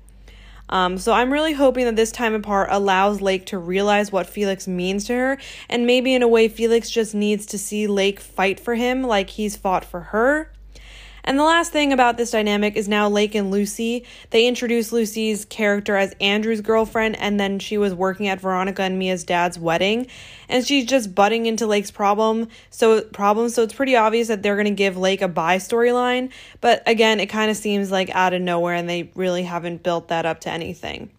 Um, 0.69 0.97
so 0.99 1.12
I'm 1.12 1.33
really 1.33 1.52
hoping 1.52 1.85
that 1.85 1.97
this 1.97 2.12
time 2.12 2.35
apart 2.35 2.69
allows 2.71 3.21
Lake 3.21 3.47
to 3.47 3.59
realize 3.59 4.11
what 4.11 4.26
Felix 4.26 4.66
means 4.66 5.04
to 5.07 5.14
her, 5.14 5.38
and 5.69 5.87
maybe 5.87 6.14
in 6.14 6.23
a 6.23 6.28
way, 6.28 6.49
Felix 6.49 6.90
just 6.90 7.14
needs 7.14 7.45
to 7.47 7.59
see 7.59 7.87
Lake 7.87 8.21
fight 8.21 8.59
for 8.59 8.75
him 8.75 9.02
like 9.02 9.31
he's 9.31 9.57
fought 9.57 9.85
for 9.85 10.00
her. 10.00 10.50
And 11.25 11.38
the 11.38 11.45
last 11.45 11.71
thing 11.73 11.93
about 11.93 12.17
this 12.17 12.33
dynamic 12.33 12.76
is 12.76 12.88
now 12.88 13.09
Lake 13.09 13.35
and 13.35 13.50
Lucy. 13.50 14.05
They 14.31 14.47
introduced 14.47 14.93
Lucy's 14.93 15.45
character 15.45 15.97
as 15.97 16.14
Andrew's 16.21 16.61
girlfriend, 16.61 17.17
and 17.17 17.38
then 17.38 17.59
she 17.59 17.79
was 17.79 17.95
working 17.95 18.26
at 18.26 18.41
Veronica 18.41 18.83
and 18.83 18.99
Mia's 18.99 19.23
dad's 19.23 19.59
wedding, 19.59 20.09
and 20.49 20.67
she's 20.67 20.85
just 20.85 21.14
butting 21.14 21.47
into 21.47 21.67
Lake's 21.67 21.93
problem. 21.93 22.49
So 22.71 23.02
problems. 23.02 23.55
So 23.55 23.62
it's 23.62 23.75
pretty 23.75 23.95
obvious 23.95 24.29
that 24.29 24.43
they're 24.43 24.57
gonna 24.57 24.73
give 24.73 24.97
Lake 24.97 25.23
a 25.23 25.29
bi 25.29 25.59
storyline. 25.59 26.31
But 26.61 26.83
again, 26.87 27.21
it 27.21 27.26
kind 27.26 27.50
of 27.50 27.57
seems 27.57 27.91
like 27.91 28.11
out 28.11 28.35
of 28.35 28.43
nowhere, 28.43 28.75
and 28.75 28.88
they 28.88 29.11
really 29.14 29.45
haven't 29.45 29.83
built 29.83 30.09
that 30.09 30.26
up 30.26 30.41
to 30.41 30.50
anything. 30.50 31.11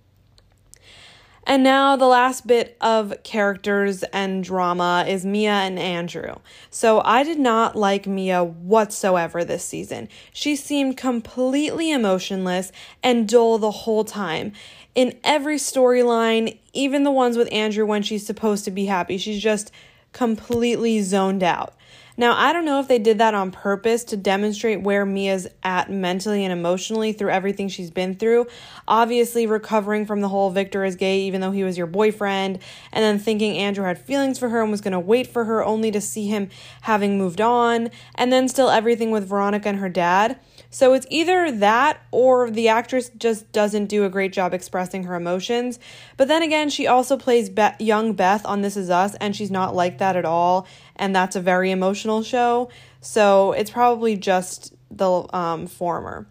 And 1.46 1.64
now 1.64 1.98
the 1.98 2.08
last 2.08 2.48
bit 2.48 2.78
of 2.80 3.14
characters 3.24 4.04
and 4.14 4.44
drama 4.44 5.06
is 5.08 5.26
Mia 5.26 5.52
and 5.52 5.78
Andrew. 5.78 6.36
So 6.70 7.02
I 7.04 7.24
did 7.24 7.40
not 7.40 7.76
like 7.76 8.08
Mia 8.08 8.44
whatsoever 8.44 9.44
this 9.44 9.66
season. 9.66 10.08
She 10.32 10.56
seemed 10.56 10.96
completely 10.96 11.92
emotionless 11.92 12.72
and 13.04 13.28
dull 13.28 13.58
the 13.58 13.72
whole 13.72 14.06
time. 14.06 14.54
In 14.96 15.20
every 15.24 15.58
storyline, 15.58 16.58
even 16.72 17.04
the 17.04 17.12
ones 17.12 17.36
with 17.36 17.52
Andrew 17.52 17.86
when 17.86 18.04
she's 18.04 18.26
supposed 18.26 18.64
to 18.66 18.72
be 18.72 18.86
happy, 18.86 19.18
she's 19.18 19.42
just 19.42 19.72
completely 20.14 21.02
zoned 21.02 21.44
out. 21.44 21.74
Now, 22.16 22.38
I 22.38 22.54
don't 22.54 22.66
know 22.66 22.80
if 22.80 22.88
they 22.88 23.00
did 23.00 23.18
that 23.18 23.34
on 23.34 23.52
purpose 23.52 24.04
to 24.06 24.18
demonstrate 24.18 24.82
where 24.82 25.04
Mia's 25.04 25.48
at 25.64 25.90
mentally 25.90 26.44
and 26.44 26.54
emotionally 26.54 27.12
through 27.12 27.32
everything 27.32 27.70
she's 27.70 27.90
been 27.90 28.14
through. 28.16 28.46
Obviously, 28.88 29.48
recovering 29.48 30.06
from 30.06 30.22
the 30.22 30.30
whole 30.30 30.52
Victor 30.52 30.86
is 30.86 30.96
gay, 30.96 31.22
even 31.22 31.42
though 31.42 31.52
he 31.52 31.64
was 31.64 31.76
your 31.76 31.88
boyfriend, 31.88 32.60
and 32.92 33.04
then 33.04 33.18
thinking 33.18 33.58
Andrew 33.58 33.84
had 33.84 33.98
feelings 33.98 34.38
for 34.38 34.50
her 34.50 34.62
and 34.62 34.70
was 34.70 34.82
going 34.82 34.92
to 34.92 35.00
wait 35.00 35.26
for 35.26 35.46
her 35.46 35.66
only 35.66 35.90
to 35.90 36.00
see 36.00 36.28
him 36.28 36.50
having 36.82 37.18
moved 37.18 37.42
on, 37.42 37.90
and 38.14 38.32
then 38.32 38.48
still 38.48 38.70
everything 38.70 39.10
with 39.10 39.28
Veronica 39.28 39.70
and 39.70 39.80
her 39.80 39.90
dad. 39.90 40.40
So 40.70 40.94
it's 40.94 41.08
either 41.10 41.52
that 41.52 42.02
or 42.12 42.50
the 42.50 42.68
actress 42.68 43.10
just 43.10 43.52
doesn't 43.52 43.86
do 43.86 44.06
a 44.06 44.10
great 44.10 44.34
job 44.34 44.54
expressing 44.54 45.04
her 45.04 45.16
emotions. 45.16 45.80
But 46.18 46.28
then 46.28 46.42
again, 46.42 46.70
she 46.70 46.88
also 46.88 47.16
plays 47.16 47.50
Be- 47.50 47.70
young 47.80 48.14
Beth 48.14 48.46
on 48.46 48.62
This 48.62 48.78
Is 48.78 48.90
Us, 48.90 49.16
and 49.16 49.36
she's 49.36 49.52
not 49.52 49.76
like 49.76 50.00
that 50.00 50.16
at 50.16 50.26
all. 50.26 50.68
And 50.96 51.16
that's 51.16 51.36
a 51.36 51.42
very 51.42 51.72
emotional 51.72 52.24
show. 52.24 52.70
So 53.02 53.52
it's 53.54 53.72
probably 53.72 54.16
just 54.16 54.74
the 54.90 55.26
um, 55.36 55.68
former. 55.68 56.28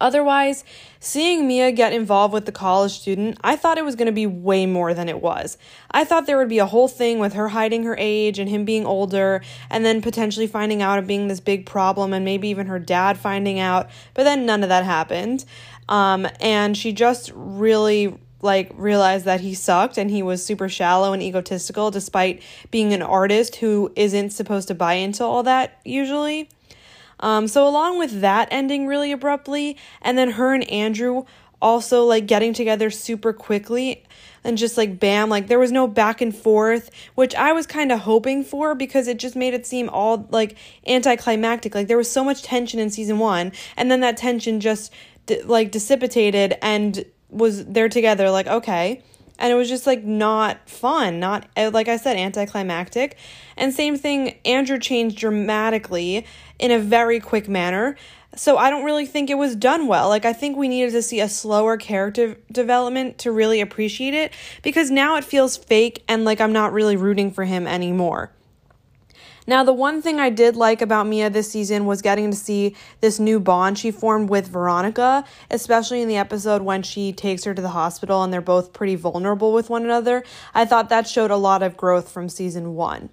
Otherwise, 0.00 0.64
seeing 0.98 1.46
Mia 1.46 1.72
get 1.72 1.92
involved 1.92 2.32
with 2.32 2.46
the 2.46 2.52
college 2.52 2.92
student, 2.92 3.36
I 3.42 3.54
thought 3.54 3.76
it 3.76 3.84
was 3.84 3.96
going 3.96 4.06
to 4.06 4.12
be 4.12 4.26
way 4.26 4.64
more 4.64 4.94
than 4.94 5.10
it 5.10 5.20
was. 5.20 5.58
I 5.90 6.04
thought 6.04 6.26
there 6.26 6.38
would 6.38 6.48
be 6.48 6.58
a 6.58 6.66
whole 6.66 6.88
thing 6.88 7.18
with 7.18 7.34
her 7.34 7.48
hiding 7.48 7.84
her 7.84 7.96
age 7.98 8.38
and 8.38 8.48
him 8.48 8.64
being 8.64 8.86
older, 8.86 9.42
and 9.68 9.84
then 9.84 10.00
potentially 10.00 10.46
finding 10.46 10.80
out 10.80 10.98
of 10.98 11.06
being 11.06 11.28
this 11.28 11.40
big 11.40 11.66
problem, 11.66 12.14
and 12.14 12.24
maybe 12.24 12.48
even 12.48 12.66
her 12.66 12.78
dad 12.78 13.18
finding 13.18 13.58
out, 13.58 13.90
but 14.14 14.24
then 14.24 14.46
none 14.46 14.62
of 14.62 14.70
that 14.70 14.84
happened. 14.84 15.44
Um, 15.90 16.26
and 16.40 16.76
she 16.76 16.92
just 16.92 17.30
really 17.34 18.16
like 18.42 18.70
realized 18.74 19.24
that 19.24 19.40
he 19.40 19.54
sucked 19.54 19.98
and 19.98 20.10
he 20.10 20.22
was 20.22 20.44
super 20.44 20.68
shallow 20.68 21.12
and 21.12 21.22
egotistical 21.22 21.90
despite 21.90 22.42
being 22.70 22.92
an 22.92 23.02
artist 23.02 23.56
who 23.56 23.92
isn't 23.96 24.30
supposed 24.30 24.68
to 24.68 24.74
buy 24.74 24.94
into 24.94 25.24
all 25.24 25.42
that 25.42 25.80
usually. 25.84 26.48
Um, 27.20 27.48
so 27.48 27.68
along 27.68 27.98
with 27.98 28.20
that 28.22 28.48
ending 28.50 28.86
really 28.86 29.12
abruptly, 29.12 29.76
and 30.00 30.16
then 30.16 30.32
her 30.32 30.54
and 30.54 30.64
Andrew 30.70 31.24
also 31.62 32.04
like 32.04 32.26
getting 32.26 32.54
together 32.54 32.90
super 32.90 33.34
quickly 33.34 34.02
and 34.42 34.56
just 34.56 34.78
like 34.78 34.98
bam, 34.98 35.28
like 35.28 35.46
there 35.46 35.58
was 35.58 35.70
no 35.70 35.86
back 35.86 36.22
and 36.22 36.34
forth, 36.34 36.90
which 37.14 37.34
I 37.34 37.52
was 37.52 37.66
kind 37.66 37.92
of 37.92 38.00
hoping 38.00 38.42
for 38.42 38.74
because 38.74 39.06
it 39.06 39.18
just 39.18 39.36
made 39.36 39.52
it 39.52 39.66
seem 39.66 39.90
all 39.90 40.26
like 40.30 40.56
anticlimactic. 40.86 41.74
Like 41.74 41.88
there 41.88 41.98
was 41.98 42.10
so 42.10 42.24
much 42.24 42.42
tension 42.42 42.80
in 42.80 42.90
season 42.90 43.18
one, 43.18 43.52
and 43.76 43.90
then 43.90 44.00
that 44.00 44.16
tension 44.16 44.60
just 44.60 44.92
like 45.44 45.70
dissipated 45.70 46.56
and 46.62 47.04
was 47.30 47.64
there 47.66 47.88
together. 47.88 48.30
Like 48.30 48.46
okay, 48.46 49.02
and 49.38 49.50
it 49.50 49.56
was 49.56 49.68
just 49.68 49.86
like 49.86 50.04
not 50.04 50.68
fun 50.68 51.18
not 51.18 51.48
eh, 51.56 51.70
like 51.72 51.88
i 51.88 51.96
said 51.96 52.16
anticlimactic. 52.16 53.16
And 53.56 53.74
same 53.74 53.96
thing 53.96 54.38
andrew 54.44 54.78
changed 54.78 55.18
dramatically 55.18 56.26
in 56.58 56.70
a 56.70 56.78
very 56.78 57.18
quick 57.18 57.48
manner. 57.48 57.96
So 58.36 58.58
i 58.58 58.70
don't 58.70 58.84
really 58.84 59.06
think 59.06 59.30
it 59.30 59.38
was 59.38 59.56
done 59.56 59.86
well. 59.86 60.08
Like 60.08 60.24
i 60.24 60.32
think 60.32 60.56
we 60.56 60.68
needed 60.68 60.92
to 60.92 61.02
see 61.02 61.20
a 61.20 61.28
slower 61.28 61.76
character 61.76 62.36
development 62.52 63.18
to 63.18 63.32
really 63.32 63.60
appreciate 63.60 64.14
it 64.14 64.32
because 64.62 64.90
now 64.90 65.16
it 65.16 65.24
feels 65.24 65.56
fake 65.56 66.04
and 66.06 66.24
like 66.24 66.40
i'm 66.40 66.52
not 66.52 66.72
really 66.72 66.96
rooting 66.96 67.32
for 67.32 67.44
him 67.44 67.66
anymore 67.66 68.30
now, 69.50 69.64
the 69.64 69.72
one 69.72 70.00
thing 70.00 70.20
I 70.20 70.30
did 70.30 70.54
like 70.54 70.80
about 70.80 71.08
Mia 71.08 71.28
this 71.28 71.50
season 71.50 71.84
was 71.84 72.02
getting 72.02 72.30
to 72.30 72.36
see 72.36 72.76
this 73.00 73.18
new 73.18 73.40
bond 73.40 73.78
she 73.78 73.90
formed 73.90 74.30
with 74.30 74.46
Veronica, 74.46 75.24
especially 75.50 76.02
in 76.02 76.08
the 76.08 76.16
episode 76.16 76.62
when 76.62 76.84
she 76.84 77.12
takes 77.12 77.42
her 77.42 77.52
to 77.52 77.60
the 77.60 77.70
hospital 77.70 78.22
and 78.22 78.32
they're 78.32 78.40
both 78.40 78.72
pretty 78.72 78.94
vulnerable 78.94 79.52
with 79.52 79.68
one 79.68 79.84
another. 79.84 80.22
I 80.54 80.64
thought 80.66 80.88
that 80.90 81.08
showed 81.08 81.32
a 81.32 81.36
lot 81.36 81.64
of 81.64 81.76
growth 81.76 82.12
from 82.12 82.28
season 82.28 82.76
one. 82.76 83.10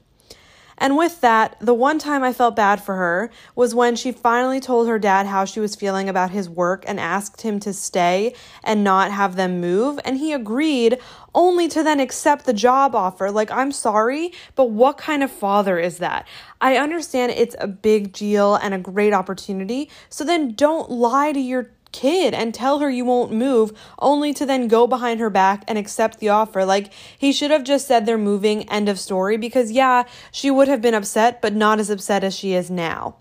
And 0.77 0.95
with 0.95 1.21
that, 1.21 1.57
the 1.59 1.73
one 1.73 1.99
time 1.99 2.23
I 2.23 2.33
felt 2.33 2.55
bad 2.55 2.81
for 2.81 2.95
her 2.95 3.31
was 3.55 3.73
when 3.73 3.95
she 3.95 4.11
finally 4.11 4.59
told 4.59 4.87
her 4.87 4.99
dad 4.99 5.25
how 5.25 5.45
she 5.45 5.59
was 5.59 5.75
feeling 5.75 6.07
about 6.07 6.31
his 6.31 6.49
work 6.49 6.83
and 6.87 6.99
asked 6.99 7.41
him 7.41 7.59
to 7.61 7.73
stay 7.73 8.33
and 8.63 8.83
not 8.83 9.11
have 9.11 9.35
them 9.35 9.59
move. 9.59 9.99
And 10.05 10.17
he 10.17 10.33
agreed, 10.33 10.99
only 11.33 11.67
to 11.69 11.83
then 11.83 11.99
accept 11.99 12.45
the 12.45 12.53
job 12.53 12.95
offer. 12.95 13.31
Like, 13.31 13.51
I'm 13.51 13.71
sorry, 13.71 14.33
but 14.55 14.71
what 14.71 14.97
kind 14.97 15.23
of 15.23 15.31
father 15.31 15.79
is 15.79 15.97
that? 15.97 16.27
I 16.61 16.77
understand 16.77 17.31
it's 17.31 17.55
a 17.59 17.67
big 17.67 18.11
deal 18.11 18.55
and 18.55 18.73
a 18.73 18.79
great 18.79 19.13
opportunity. 19.13 19.89
So 20.09 20.23
then 20.23 20.53
don't 20.53 20.89
lie 20.89 21.31
to 21.31 21.39
your 21.39 21.71
kid 21.91 22.33
and 22.33 22.53
tell 22.53 22.79
her 22.79 22.89
you 22.89 23.05
won't 23.05 23.31
move, 23.31 23.71
only 23.99 24.33
to 24.33 24.45
then 24.45 24.67
go 24.67 24.87
behind 24.87 25.19
her 25.19 25.29
back 25.29 25.63
and 25.67 25.77
accept 25.77 26.19
the 26.19 26.29
offer. 26.29 26.65
Like, 26.65 26.91
he 27.17 27.31
should 27.31 27.51
have 27.51 27.63
just 27.63 27.87
said 27.87 28.05
they're 28.05 28.17
moving, 28.17 28.69
end 28.69 28.89
of 28.89 28.99
story, 28.99 29.37
because 29.37 29.71
yeah, 29.71 30.03
she 30.31 30.51
would 30.51 30.67
have 30.67 30.81
been 30.81 30.93
upset, 30.93 31.41
but 31.41 31.53
not 31.53 31.79
as 31.79 31.89
upset 31.89 32.23
as 32.23 32.35
she 32.35 32.53
is 32.53 32.69
now. 32.69 33.15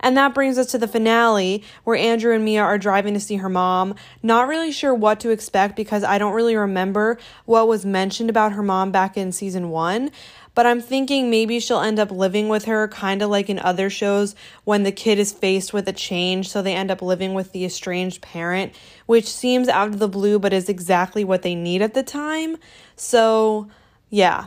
And 0.00 0.16
that 0.16 0.34
brings 0.34 0.58
us 0.58 0.66
to 0.68 0.78
the 0.78 0.88
finale 0.88 1.62
where 1.84 1.96
Andrew 1.96 2.34
and 2.34 2.44
Mia 2.44 2.62
are 2.62 2.78
driving 2.78 3.14
to 3.14 3.20
see 3.20 3.36
her 3.36 3.48
mom. 3.48 3.94
Not 4.22 4.46
really 4.46 4.70
sure 4.70 4.94
what 4.94 5.20
to 5.20 5.30
expect 5.30 5.74
because 5.74 6.04
I 6.04 6.18
don't 6.18 6.34
really 6.34 6.56
remember 6.56 7.18
what 7.44 7.66
was 7.66 7.86
mentioned 7.86 8.30
about 8.30 8.52
her 8.52 8.62
mom 8.62 8.92
back 8.92 9.16
in 9.16 9.32
season 9.32 9.70
one 9.70 10.10
but 10.56 10.64
I'm 10.64 10.80
thinking 10.80 11.28
maybe 11.28 11.60
she'll 11.60 11.80
end 11.80 11.98
up 11.98 12.10
living 12.10 12.48
with 12.48 12.64
her, 12.64 12.88
kind 12.88 13.20
of 13.20 13.28
like 13.28 13.50
in 13.50 13.58
other 13.58 13.90
shows 13.90 14.34
when 14.64 14.84
the 14.84 14.90
kid 14.90 15.18
is 15.18 15.30
faced 15.30 15.74
with 15.74 15.86
a 15.86 15.92
change, 15.92 16.48
so 16.48 16.62
they 16.62 16.74
end 16.74 16.90
up 16.90 17.02
living 17.02 17.34
with 17.34 17.52
the 17.52 17.66
estranged 17.66 18.22
parent, 18.22 18.72
which 19.04 19.28
seems 19.28 19.68
out 19.68 19.88
of 19.88 19.98
the 19.98 20.08
blue, 20.08 20.38
but 20.38 20.54
is 20.54 20.70
exactly 20.70 21.24
what 21.24 21.42
they 21.42 21.54
need 21.54 21.82
at 21.82 21.92
the 21.92 22.02
time. 22.02 22.56
So, 22.96 23.68
yeah. 24.08 24.46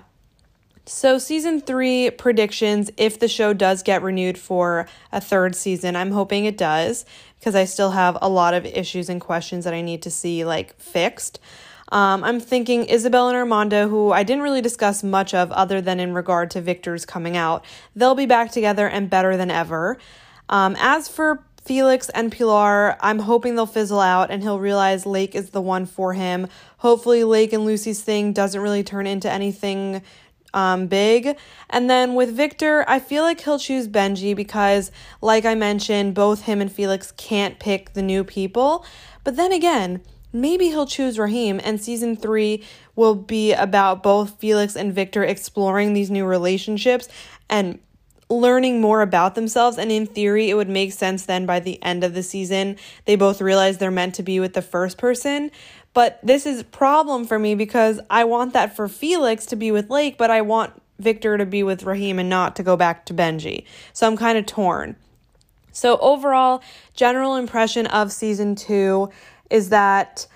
So, 0.87 1.19
season 1.19 1.61
three 1.61 2.09
predictions 2.09 2.89
if 2.97 3.19
the 3.19 3.27
show 3.27 3.53
does 3.53 3.83
get 3.83 4.01
renewed 4.01 4.39
for 4.39 4.87
a 5.11 5.21
third 5.21 5.55
season, 5.55 5.95
I'm 5.95 6.09
hoping 6.09 6.45
it 6.45 6.57
does 6.57 7.05
because 7.37 7.53
I 7.53 7.65
still 7.65 7.91
have 7.91 8.17
a 8.19 8.29
lot 8.29 8.55
of 8.55 8.65
issues 8.65 9.09
and 9.09 9.21
questions 9.21 9.63
that 9.65 9.75
I 9.75 9.81
need 9.81 10.01
to 10.01 10.09
see 10.09 10.43
like 10.43 10.75
fixed. 10.81 11.39
Um, 11.91 12.23
I'm 12.23 12.39
thinking 12.39 12.85
Isabel 12.85 13.27
and 13.27 13.37
Armando, 13.37 13.89
who 13.89 14.11
I 14.11 14.23
didn't 14.23 14.43
really 14.43 14.61
discuss 14.61 15.03
much 15.03 15.33
of 15.33 15.51
other 15.51 15.81
than 15.81 15.99
in 15.99 16.13
regard 16.13 16.51
to 16.51 16.61
Victor's 16.61 17.05
coming 17.05 17.35
out. 17.35 17.65
They'll 17.95 18.15
be 18.15 18.25
back 18.25 18.51
together 18.51 18.87
and 18.87 19.09
better 19.09 19.35
than 19.37 19.49
ever. 19.49 19.97
Um, 20.49 20.75
as 20.79 21.07
for 21.07 21.43
Felix 21.63 22.09
and 22.09 22.31
Pilar, 22.31 22.97
I'm 23.01 23.19
hoping 23.19 23.55
they'll 23.55 23.65
fizzle 23.65 23.99
out 23.99 24.31
and 24.31 24.41
he'll 24.41 24.59
realize 24.59 25.05
Lake 25.05 25.35
is 25.35 25.49
the 25.49 25.61
one 25.61 25.85
for 25.85 26.13
him. 26.13 26.47
Hopefully, 26.77 27.23
Lake 27.23 27.53
and 27.53 27.65
Lucy's 27.65 28.01
thing 28.01 28.33
doesn't 28.33 28.61
really 28.61 28.83
turn 28.83 29.05
into 29.05 29.29
anything 29.29 30.01
um, 30.53 30.87
big. 30.87 31.37
And 31.69 31.89
then 31.89 32.15
with 32.15 32.35
Victor, 32.35 32.85
I 32.87 32.99
feel 32.99 33.23
like 33.23 33.41
he'll 33.41 33.59
choose 33.59 33.87
Benji 33.87 34.35
because, 34.35 34.91
like 35.21 35.45
I 35.45 35.55
mentioned, 35.55 36.15
both 36.15 36.43
him 36.43 36.61
and 36.61 36.71
Felix 36.71 37.11
can't 37.11 37.59
pick 37.59 37.93
the 37.93 38.01
new 38.01 38.23
people. 38.23 38.85
But 39.23 39.35
then 39.35 39.51
again, 39.51 40.01
maybe 40.31 40.67
he'll 40.67 40.85
choose 40.85 41.17
Rahim, 41.19 41.59
and 41.63 41.81
season 41.81 42.15
three 42.15 42.63
will 42.95 43.15
be 43.15 43.53
about 43.53 44.03
both 44.03 44.39
Felix 44.39 44.75
and 44.75 44.93
Victor 44.93 45.23
exploring 45.23 45.93
these 45.93 46.11
new 46.11 46.25
relationships 46.25 47.07
and 47.49 47.79
learning 48.29 48.79
more 48.79 49.01
about 49.01 49.35
themselves. 49.35 49.77
And 49.77 49.91
in 49.91 50.05
theory, 50.05 50.49
it 50.49 50.53
would 50.53 50.69
make 50.69 50.93
sense 50.93 51.25
then 51.25 51.45
by 51.45 51.59
the 51.59 51.81
end 51.83 52.03
of 52.03 52.13
the 52.13 52.23
season, 52.23 52.77
they 53.05 53.15
both 53.15 53.41
realize 53.41 53.77
they're 53.77 53.91
meant 53.91 54.15
to 54.15 54.23
be 54.23 54.39
with 54.39 54.53
the 54.53 54.61
first 54.61 54.97
person. 54.97 55.51
But 55.93 56.19
this 56.21 56.45
is 56.45 56.61
problem 56.63 57.25
for 57.25 57.39
me 57.39 57.55
because 57.55 57.99
I 58.09 58.25
want 58.25 58.53
that 58.53 58.75
for 58.75 58.87
Felix 58.87 59.47
to 59.47 59.55
be 59.55 59.71
with 59.71 59.89
Lake, 59.89 60.17
but 60.17 60.29
I 60.29 60.41
want 60.41 60.79
Victor 60.99 61.37
to 61.37 61.45
be 61.45 61.63
with 61.63 61.83
Rahim 61.83 62.19
and 62.19 62.29
not 62.29 62.55
to 62.57 62.63
go 62.63 62.77
back 62.77 63.05
to 63.05 63.13
Benji. 63.13 63.63
So 63.93 64.05
I'm 64.05 64.17
kind 64.17 64.37
of 64.37 64.45
torn. 64.45 64.95
So 65.71 65.97
overall, 65.97 66.61
general 66.93 67.35
impression 67.35 67.87
of 67.87 68.11
season 68.11 68.55
2 68.55 69.09
is 69.49 69.69
that 69.69 70.27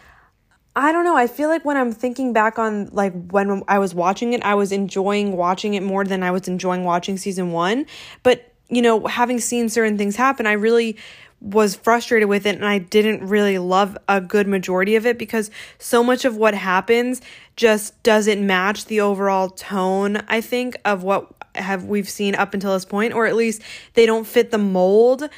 I 0.75 0.91
don't 0.91 1.03
know, 1.03 1.15
I 1.15 1.27
feel 1.27 1.49
like 1.49 1.63
when 1.63 1.77
I'm 1.77 1.91
thinking 1.91 2.33
back 2.33 2.57
on 2.57 2.87
like 2.91 3.13
when 3.31 3.61
I 3.67 3.77
was 3.77 3.93
watching 3.93 4.33
it, 4.33 4.43
I 4.43 4.55
was 4.55 4.71
enjoying 4.71 5.37
watching 5.37 5.75
it 5.75 5.83
more 5.83 6.03
than 6.03 6.23
I 6.23 6.31
was 6.31 6.47
enjoying 6.47 6.83
watching 6.83 7.17
season 7.17 7.51
1, 7.51 7.85
but 8.23 8.49
you 8.69 8.81
know, 8.81 9.05
having 9.05 9.39
seen 9.39 9.69
certain 9.69 9.97
things 9.97 10.15
happen, 10.15 10.47
I 10.47 10.53
really 10.53 10.97
was 11.43 11.75
frustrated 11.75 12.29
with 12.29 12.45
it 12.45 12.55
and 12.55 12.65
I 12.65 12.77
didn't 12.77 13.27
really 13.27 13.57
love 13.57 13.97
a 14.07 14.21
good 14.21 14.47
majority 14.47 14.95
of 14.95 15.05
it 15.05 15.19
because 15.19 15.51
so 15.77 16.01
much 16.01 16.23
of 16.23 16.37
what 16.37 16.55
happens 16.55 17.21
just 17.57 18.01
doesn't 18.01 18.45
match 18.47 18.85
the 18.85 19.01
overall 19.01 19.49
tone 19.49 20.23
I 20.29 20.39
think 20.39 20.77
of 20.85 21.03
what 21.03 21.29
have 21.55 21.83
we've 21.83 22.07
seen 22.07 22.33
up 22.33 22.53
until 22.53 22.73
this 22.73 22.85
point 22.85 23.13
or 23.13 23.25
at 23.25 23.35
least 23.35 23.61
they 23.93 24.05
don't 24.05 24.25
fit 24.25 24.51
the 24.51 24.57
mold 24.57 25.29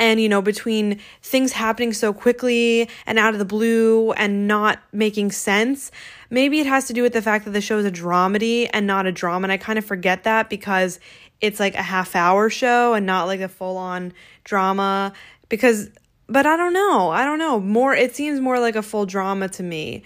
and 0.00 0.20
you 0.20 0.28
know 0.28 0.42
between 0.42 0.98
things 1.22 1.52
happening 1.52 1.92
so 1.92 2.12
quickly 2.12 2.88
and 3.06 3.18
out 3.18 3.32
of 3.32 3.38
the 3.38 3.44
blue 3.44 4.10
and 4.12 4.48
not 4.48 4.80
making 4.92 5.30
sense 5.30 5.92
maybe 6.30 6.58
it 6.58 6.66
has 6.66 6.86
to 6.86 6.92
do 6.92 7.02
with 7.02 7.12
the 7.12 7.22
fact 7.22 7.44
that 7.44 7.52
the 7.52 7.60
show 7.60 7.78
is 7.78 7.86
a 7.86 7.92
dramedy 7.92 8.68
and 8.72 8.86
not 8.86 9.06
a 9.06 9.12
drama 9.12 9.44
and 9.44 9.52
I 9.52 9.56
kind 9.56 9.78
of 9.78 9.84
forget 9.84 10.24
that 10.24 10.50
because 10.50 10.98
it's 11.40 11.60
like 11.60 11.74
a 11.74 11.82
half 11.82 12.16
hour 12.16 12.50
show 12.50 12.94
and 12.94 13.06
not 13.06 13.28
like 13.28 13.40
a 13.40 13.48
full 13.48 13.76
on 13.76 14.12
drama 14.42 15.12
because 15.48 15.90
but 16.30 16.46
I 16.46 16.56
don't 16.56 16.72
know. 16.72 17.10
I 17.10 17.24
don't 17.24 17.40
know. 17.40 17.58
More 17.58 17.92
it 17.92 18.14
seems 18.14 18.40
more 18.40 18.60
like 18.60 18.76
a 18.76 18.82
full 18.82 19.04
drama 19.04 19.48
to 19.48 19.62
me. 19.62 20.04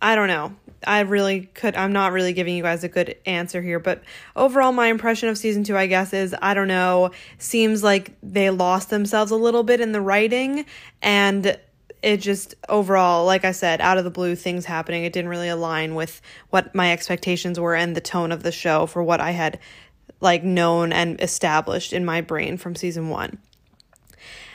I 0.00 0.14
don't 0.14 0.28
know. 0.28 0.56
I 0.86 1.00
really 1.00 1.42
could 1.54 1.76
I'm 1.76 1.92
not 1.92 2.12
really 2.12 2.32
giving 2.32 2.56
you 2.56 2.62
guys 2.62 2.84
a 2.84 2.88
good 2.88 3.16
answer 3.26 3.62
here, 3.62 3.78
but 3.78 4.02
overall 4.34 4.72
my 4.72 4.88
impression 4.88 5.28
of 5.28 5.38
season 5.38 5.64
2 5.64 5.76
I 5.76 5.86
guess 5.86 6.12
is 6.12 6.34
I 6.42 6.54
don't 6.54 6.68
know, 6.68 7.10
seems 7.38 7.82
like 7.82 8.12
they 8.22 8.50
lost 8.50 8.90
themselves 8.90 9.30
a 9.30 9.36
little 9.36 9.62
bit 9.62 9.80
in 9.80 9.92
the 9.92 10.00
writing 10.00 10.66
and 11.02 11.58
it 12.02 12.18
just 12.18 12.54
overall, 12.68 13.24
like 13.24 13.44
I 13.44 13.52
said, 13.52 13.80
out 13.80 13.98
of 13.98 14.04
the 14.04 14.10
blue 14.10 14.36
things 14.36 14.64
happening. 14.64 15.04
It 15.04 15.12
didn't 15.12 15.30
really 15.30 15.48
align 15.48 15.94
with 15.94 16.20
what 16.50 16.74
my 16.74 16.92
expectations 16.92 17.58
were 17.58 17.74
and 17.74 17.96
the 17.96 18.00
tone 18.00 18.32
of 18.32 18.42
the 18.42 18.52
show 18.52 18.86
for 18.86 19.02
what 19.02 19.20
I 19.20 19.32
had 19.32 19.58
like 20.20 20.44
known 20.44 20.92
and 20.92 21.20
established 21.20 21.92
in 21.92 22.04
my 22.04 22.20
brain 22.20 22.58
from 22.58 22.74
season 22.74 23.08
1. 23.08 23.38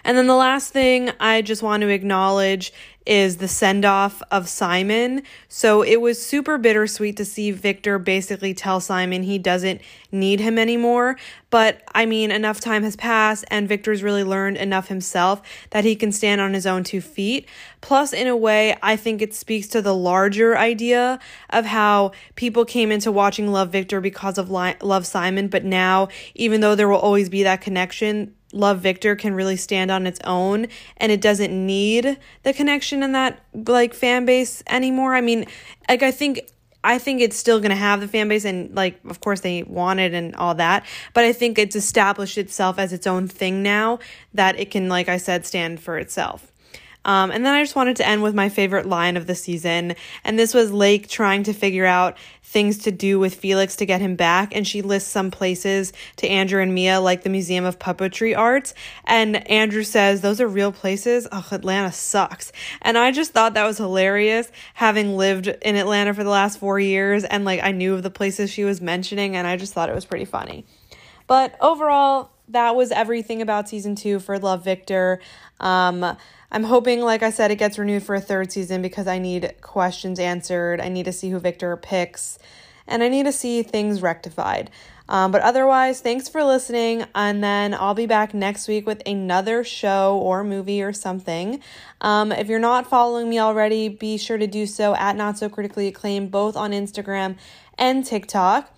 And 0.03 0.17
then 0.17 0.27
the 0.27 0.35
last 0.35 0.73
thing 0.73 1.11
I 1.19 1.41
just 1.41 1.61
want 1.61 1.81
to 1.81 1.89
acknowledge 1.89 2.73
is 3.05 3.37
the 3.37 3.47
send 3.47 3.83
off 3.83 4.21
of 4.29 4.47
Simon. 4.47 5.23
So 5.47 5.81
it 5.81 5.99
was 6.01 6.23
super 6.23 6.57
bittersweet 6.57 7.17
to 7.17 7.25
see 7.25 7.51
Victor 7.51 7.97
basically 7.97 8.53
tell 8.53 8.79
Simon 8.79 9.23
he 9.23 9.39
doesn't 9.39 9.81
need 10.11 10.39
him 10.39 10.59
anymore. 10.59 11.17
But 11.49 11.81
I 11.93 12.05
mean, 12.05 12.31
enough 12.31 12.59
time 12.59 12.83
has 12.83 12.95
passed, 12.95 13.43
and 13.49 13.67
Victor's 13.67 14.03
really 14.03 14.23
learned 14.23 14.57
enough 14.57 14.87
himself 14.87 15.41
that 15.71 15.83
he 15.83 15.95
can 15.95 16.11
stand 16.11 16.39
on 16.41 16.53
his 16.53 16.65
own 16.65 16.83
two 16.83 17.01
feet. 17.01 17.47
Plus, 17.81 18.13
in 18.13 18.27
a 18.27 18.37
way, 18.37 18.77
I 18.81 18.95
think 18.95 19.21
it 19.21 19.33
speaks 19.33 19.67
to 19.69 19.81
the 19.81 19.95
larger 19.95 20.57
idea 20.57 21.19
of 21.49 21.65
how 21.65 22.11
people 22.35 22.63
came 22.63 22.91
into 22.91 23.11
watching 23.11 23.51
Love 23.51 23.69
Victor 23.69 23.99
because 23.99 24.37
of 24.37 24.49
Love 24.49 25.05
Simon, 25.05 25.47
but 25.47 25.65
now, 25.65 26.07
even 26.35 26.61
though 26.61 26.75
there 26.75 26.87
will 26.87 26.97
always 26.97 27.27
be 27.27 27.43
that 27.43 27.61
connection, 27.61 28.35
Love 28.53 28.79
Victor 28.79 29.15
can 29.15 29.33
really 29.33 29.55
stand 29.55 29.91
on 29.91 30.05
its 30.05 30.19
own 30.23 30.67
and 30.97 31.11
it 31.11 31.21
doesn't 31.21 31.53
need 31.53 32.17
the 32.43 32.53
connection 32.53 33.03
in 33.03 33.13
that 33.13 33.43
like 33.53 33.93
fan 33.93 34.25
base 34.25 34.63
anymore. 34.67 35.15
I 35.15 35.21
mean, 35.21 35.45
like 35.87 36.03
I 36.03 36.11
think 36.11 36.41
I 36.83 36.97
think 36.97 37.21
it's 37.21 37.37
still 37.37 37.59
going 37.59 37.69
to 37.69 37.75
have 37.75 38.01
the 38.01 38.07
fan 38.07 38.27
base 38.27 38.45
and 38.45 38.75
like 38.75 38.99
of 39.05 39.21
course 39.21 39.41
they 39.41 39.63
want 39.63 39.99
it 39.99 40.13
and 40.13 40.35
all 40.35 40.55
that, 40.55 40.85
but 41.13 41.23
I 41.23 41.33
think 41.33 41.59
it's 41.59 41.75
established 41.75 42.37
itself 42.37 42.79
as 42.79 42.91
its 42.91 43.07
own 43.07 43.27
thing 43.27 43.63
now 43.63 43.99
that 44.33 44.59
it 44.59 44.71
can 44.71 44.89
like 44.89 45.07
I 45.07 45.17
said 45.17 45.45
stand 45.45 45.79
for 45.79 45.97
itself. 45.97 46.50
Um, 47.03 47.31
and 47.31 47.45
then 47.45 47.53
I 47.53 47.63
just 47.63 47.75
wanted 47.75 47.97
to 47.97 48.07
end 48.07 48.21
with 48.21 48.35
my 48.35 48.49
favorite 48.49 48.85
line 48.85 49.17
of 49.17 49.27
the 49.27 49.35
season. 49.35 49.95
And 50.23 50.37
this 50.37 50.53
was 50.53 50.71
Lake 50.71 51.07
trying 51.07 51.43
to 51.43 51.53
figure 51.53 51.85
out 51.85 52.17
things 52.43 52.79
to 52.79 52.91
do 52.91 53.17
with 53.17 53.33
Felix 53.33 53.77
to 53.77 53.85
get 53.85 54.01
him 54.01 54.15
back. 54.15 54.55
And 54.55 54.67
she 54.67 54.81
lists 54.81 55.09
some 55.09 55.31
places 55.31 55.93
to 56.17 56.27
Andrew 56.27 56.61
and 56.61 56.75
Mia, 56.75 56.99
like 56.99 57.23
the 57.23 57.29
Museum 57.29 57.65
of 57.65 57.79
Puppetry 57.79 58.37
Arts. 58.37 58.73
And 59.05 59.49
Andrew 59.49 59.83
says, 59.83 60.21
Those 60.21 60.39
are 60.41 60.47
real 60.47 60.71
places. 60.71 61.27
Oh, 61.31 61.47
Atlanta 61.51 61.91
sucks. 61.91 62.51
And 62.81 62.97
I 62.97 63.11
just 63.11 63.31
thought 63.31 63.55
that 63.55 63.65
was 63.65 63.77
hilarious, 63.77 64.51
having 64.73 65.17
lived 65.17 65.47
in 65.47 65.75
Atlanta 65.75 66.13
for 66.13 66.23
the 66.23 66.29
last 66.29 66.59
four 66.59 66.79
years. 66.79 67.23
And 67.23 67.45
like 67.45 67.63
I 67.63 67.71
knew 67.71 67.95
of 67.95 68.03
the 68.03 68.11
places 68.11 68.51
she 68.51 68.63
was 68.63 68.81
mentioning. 68.81 69.35
And 69.35 69.47
I 69.47 69.57
just 69.57 69.73
thought 69.73 69.89
it 69.89 69.95
was 69.95 70.05
pretty 70.05 70.25
funny. 70.25 70.65
But 71.25 71.55
overall, 71.61 72.31
that 72.51 72.75
was 72.75 72.91
everything 72.91 73.41
about 73.41 73.69
season 73.69 73.95
two 73.95 74.19
for 74.19 74.37
Love 74.39 74.63
Victor. 74.63 75.19
Um, 75.59 76.17
I'm 76.51 76.63
hoping, 76.63 77.01
like 77.01 77.23
I 77.23 77.29
said, 77.29 77.51
it 77.51 77.55
gets 77.55 77.79
renewed 77.79 78.03
for 78.03 78.15
a 78.15 78.21
third 78.21 78.51
season 78.51 78.81
because 78.81 79.07
I 79.07 79.19
need 79.19 79.55
questions 79.61 80.19
answered. 80.19 80.81
I 80.81 80.89
need 80.89 81.05
to 81.05 81.13
see 81.13 81.29
who 81.29 81.39
Victor 81.39 81.75
picks, 81.77 82.37
and 82.87 83.01
I 83.03 83.09
need 83.09 83.25
to 83.25 83.31
see 83.31 83.63
things 83.63 84.01
rectified. 84.01 84.69
Um, 85.07 85.31
but 85.31 85.41
otherwise, 85.41 85.99
thanks 85.99 86.29
for 86.29 86.41
listening. 86.43 87.03
And 87.13 87.43
then 87.43 87.73
I'll 87.73 87.93
be 87.93 88.05
back 88.05 88.33
next 88.33 88.69
week 88.69 88.87
with 88.87 89.01
another 89.05 89.63
show 89.63 90.17
or 90.17 90.41
movie 90.43 90.81
or 90.81 90.93
something. 90.93 91.61
Um, 91.99 92.31
if 92.31 92.47
you're 92.47 92.59
not 92.59 92.89
following 92.89 93.29
me 93.29 93.37
already, 93.37 93.89
be 93.89 94.17
sure 94.17 94.37
to 94.37 94.47
do 94.47 94.65
so 94.65 94.95
at 94.95 95.17
Not 95.17 95.37
So 95.37 95.49
Critically 95.49 95.87
Acclaimed, 95.87 96.31
both 96.31 96.55
on 96.55 96.71
Instagram 96.71 97.35
and 97.77 98.05
TikTok 98.05 98.73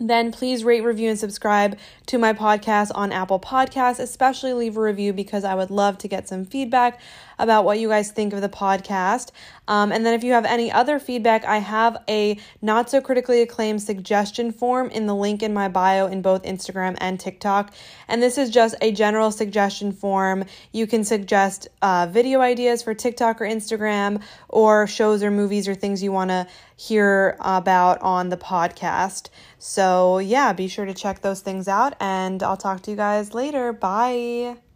then 0.00 0.32
please 0.32 0.64
rate, 0.64 0.82
review, 0.82 1.10
and 1.10 1.18
subscribe 1.18 1.78
to 2.06 2.18
my 2.18 2.32
podcast 2.32 2.90
on 2.94 3.12
Apple 3.12 3.38
Podcasts, 3.38 4.00
especially 4.00 4.54
leave 4.54 4.76
a 4.76 4.80
review 4.80 5.12
because 5.12 5.44
I 5.44 5.54
would 5.54 5.70
love 5.70 5.98
to 5.98 6.08
get 6.08 6.26
some 6.26 6.44
feedback 6.44 6.98
about 7.42 7.64
what 7.64 7.78
you 7.78 7.88
guys 7.88 8.10
think 8.10 8.32
of 8.32 8.40
the 8.40 8.48
podcast. 8.48 9.30
Um, 9.68 9.92
and 9.92 10.04
then 10.04 10.14
if 10.14 10.24
you 10.24 10.32
have 10.32 10.44
any 10.44 10.70
other 10.72 10.98
feedback, 10.98 11.44
I 11.44 11.58
have 11.58 12.02
a 12.08 12.38
not 12.60 12.90
so 12.90 13.00
critically 13.00 13.40
acclaimed 13.40 13.82
suggestion 13.82 14.52
form 14.52 14.90
in 14.90 15.06
the 15.06 15.14
link 15.14 15.42
in 15.42 15.54
my 15.54 15.68
bio 15.68 16.06
in 16.06 16.22
both 16.22 16.42
Instagram 16.42 16.96
and 17.00 17.20
TikTok. 17.20 17.72
And 18.08 18.22
this 18.22 18.36
is 18.36 18.50
just 18.50 18.74
a 18.80 18.90
general 18.92 19.30
suggestion 19.30 19.92
form. 19.92 20.44
You 20.72 20.86
can 20.86 21.04
suggest 21.04 21.68
uh, 21.82 22.08
video 22.10 22.40
ideas 22.40 22.82
for 22.82 22.94
TikTok 22.94 23.40
or 23.40 23.44
Instagram, 23.44 24.22
or 24.48 24.86
shows 24.86 25.22
or 25.22 25.30
movies 25.30 25.68
or 25.68 25.74
things 25.74 26.02
you 26.02 26.12
want 26.12 26.30
to 26.30 26.46
hear 26.76 27.36
about 27.40 28.00
on 28.02 28.28
the 28.28 28.36
podcast. 28.36 29.28
So, 29.58 30.18
yeah, 30.18 30.52
be 30.52 30.68
sure 30.68 30.86
to 30.86 30.94
check 30.94 31.22
those 31.22 31.40
things 31.40 31.68
out, 31.68 31.94
and 32.00 32.42
I'll 32.42 32.56
talk 32.56 32.82
to 32.82 32.90
you 32.90 32.96
guys 32.96 33.34
later. 33.34 33.72
Bye. 33.72 34.69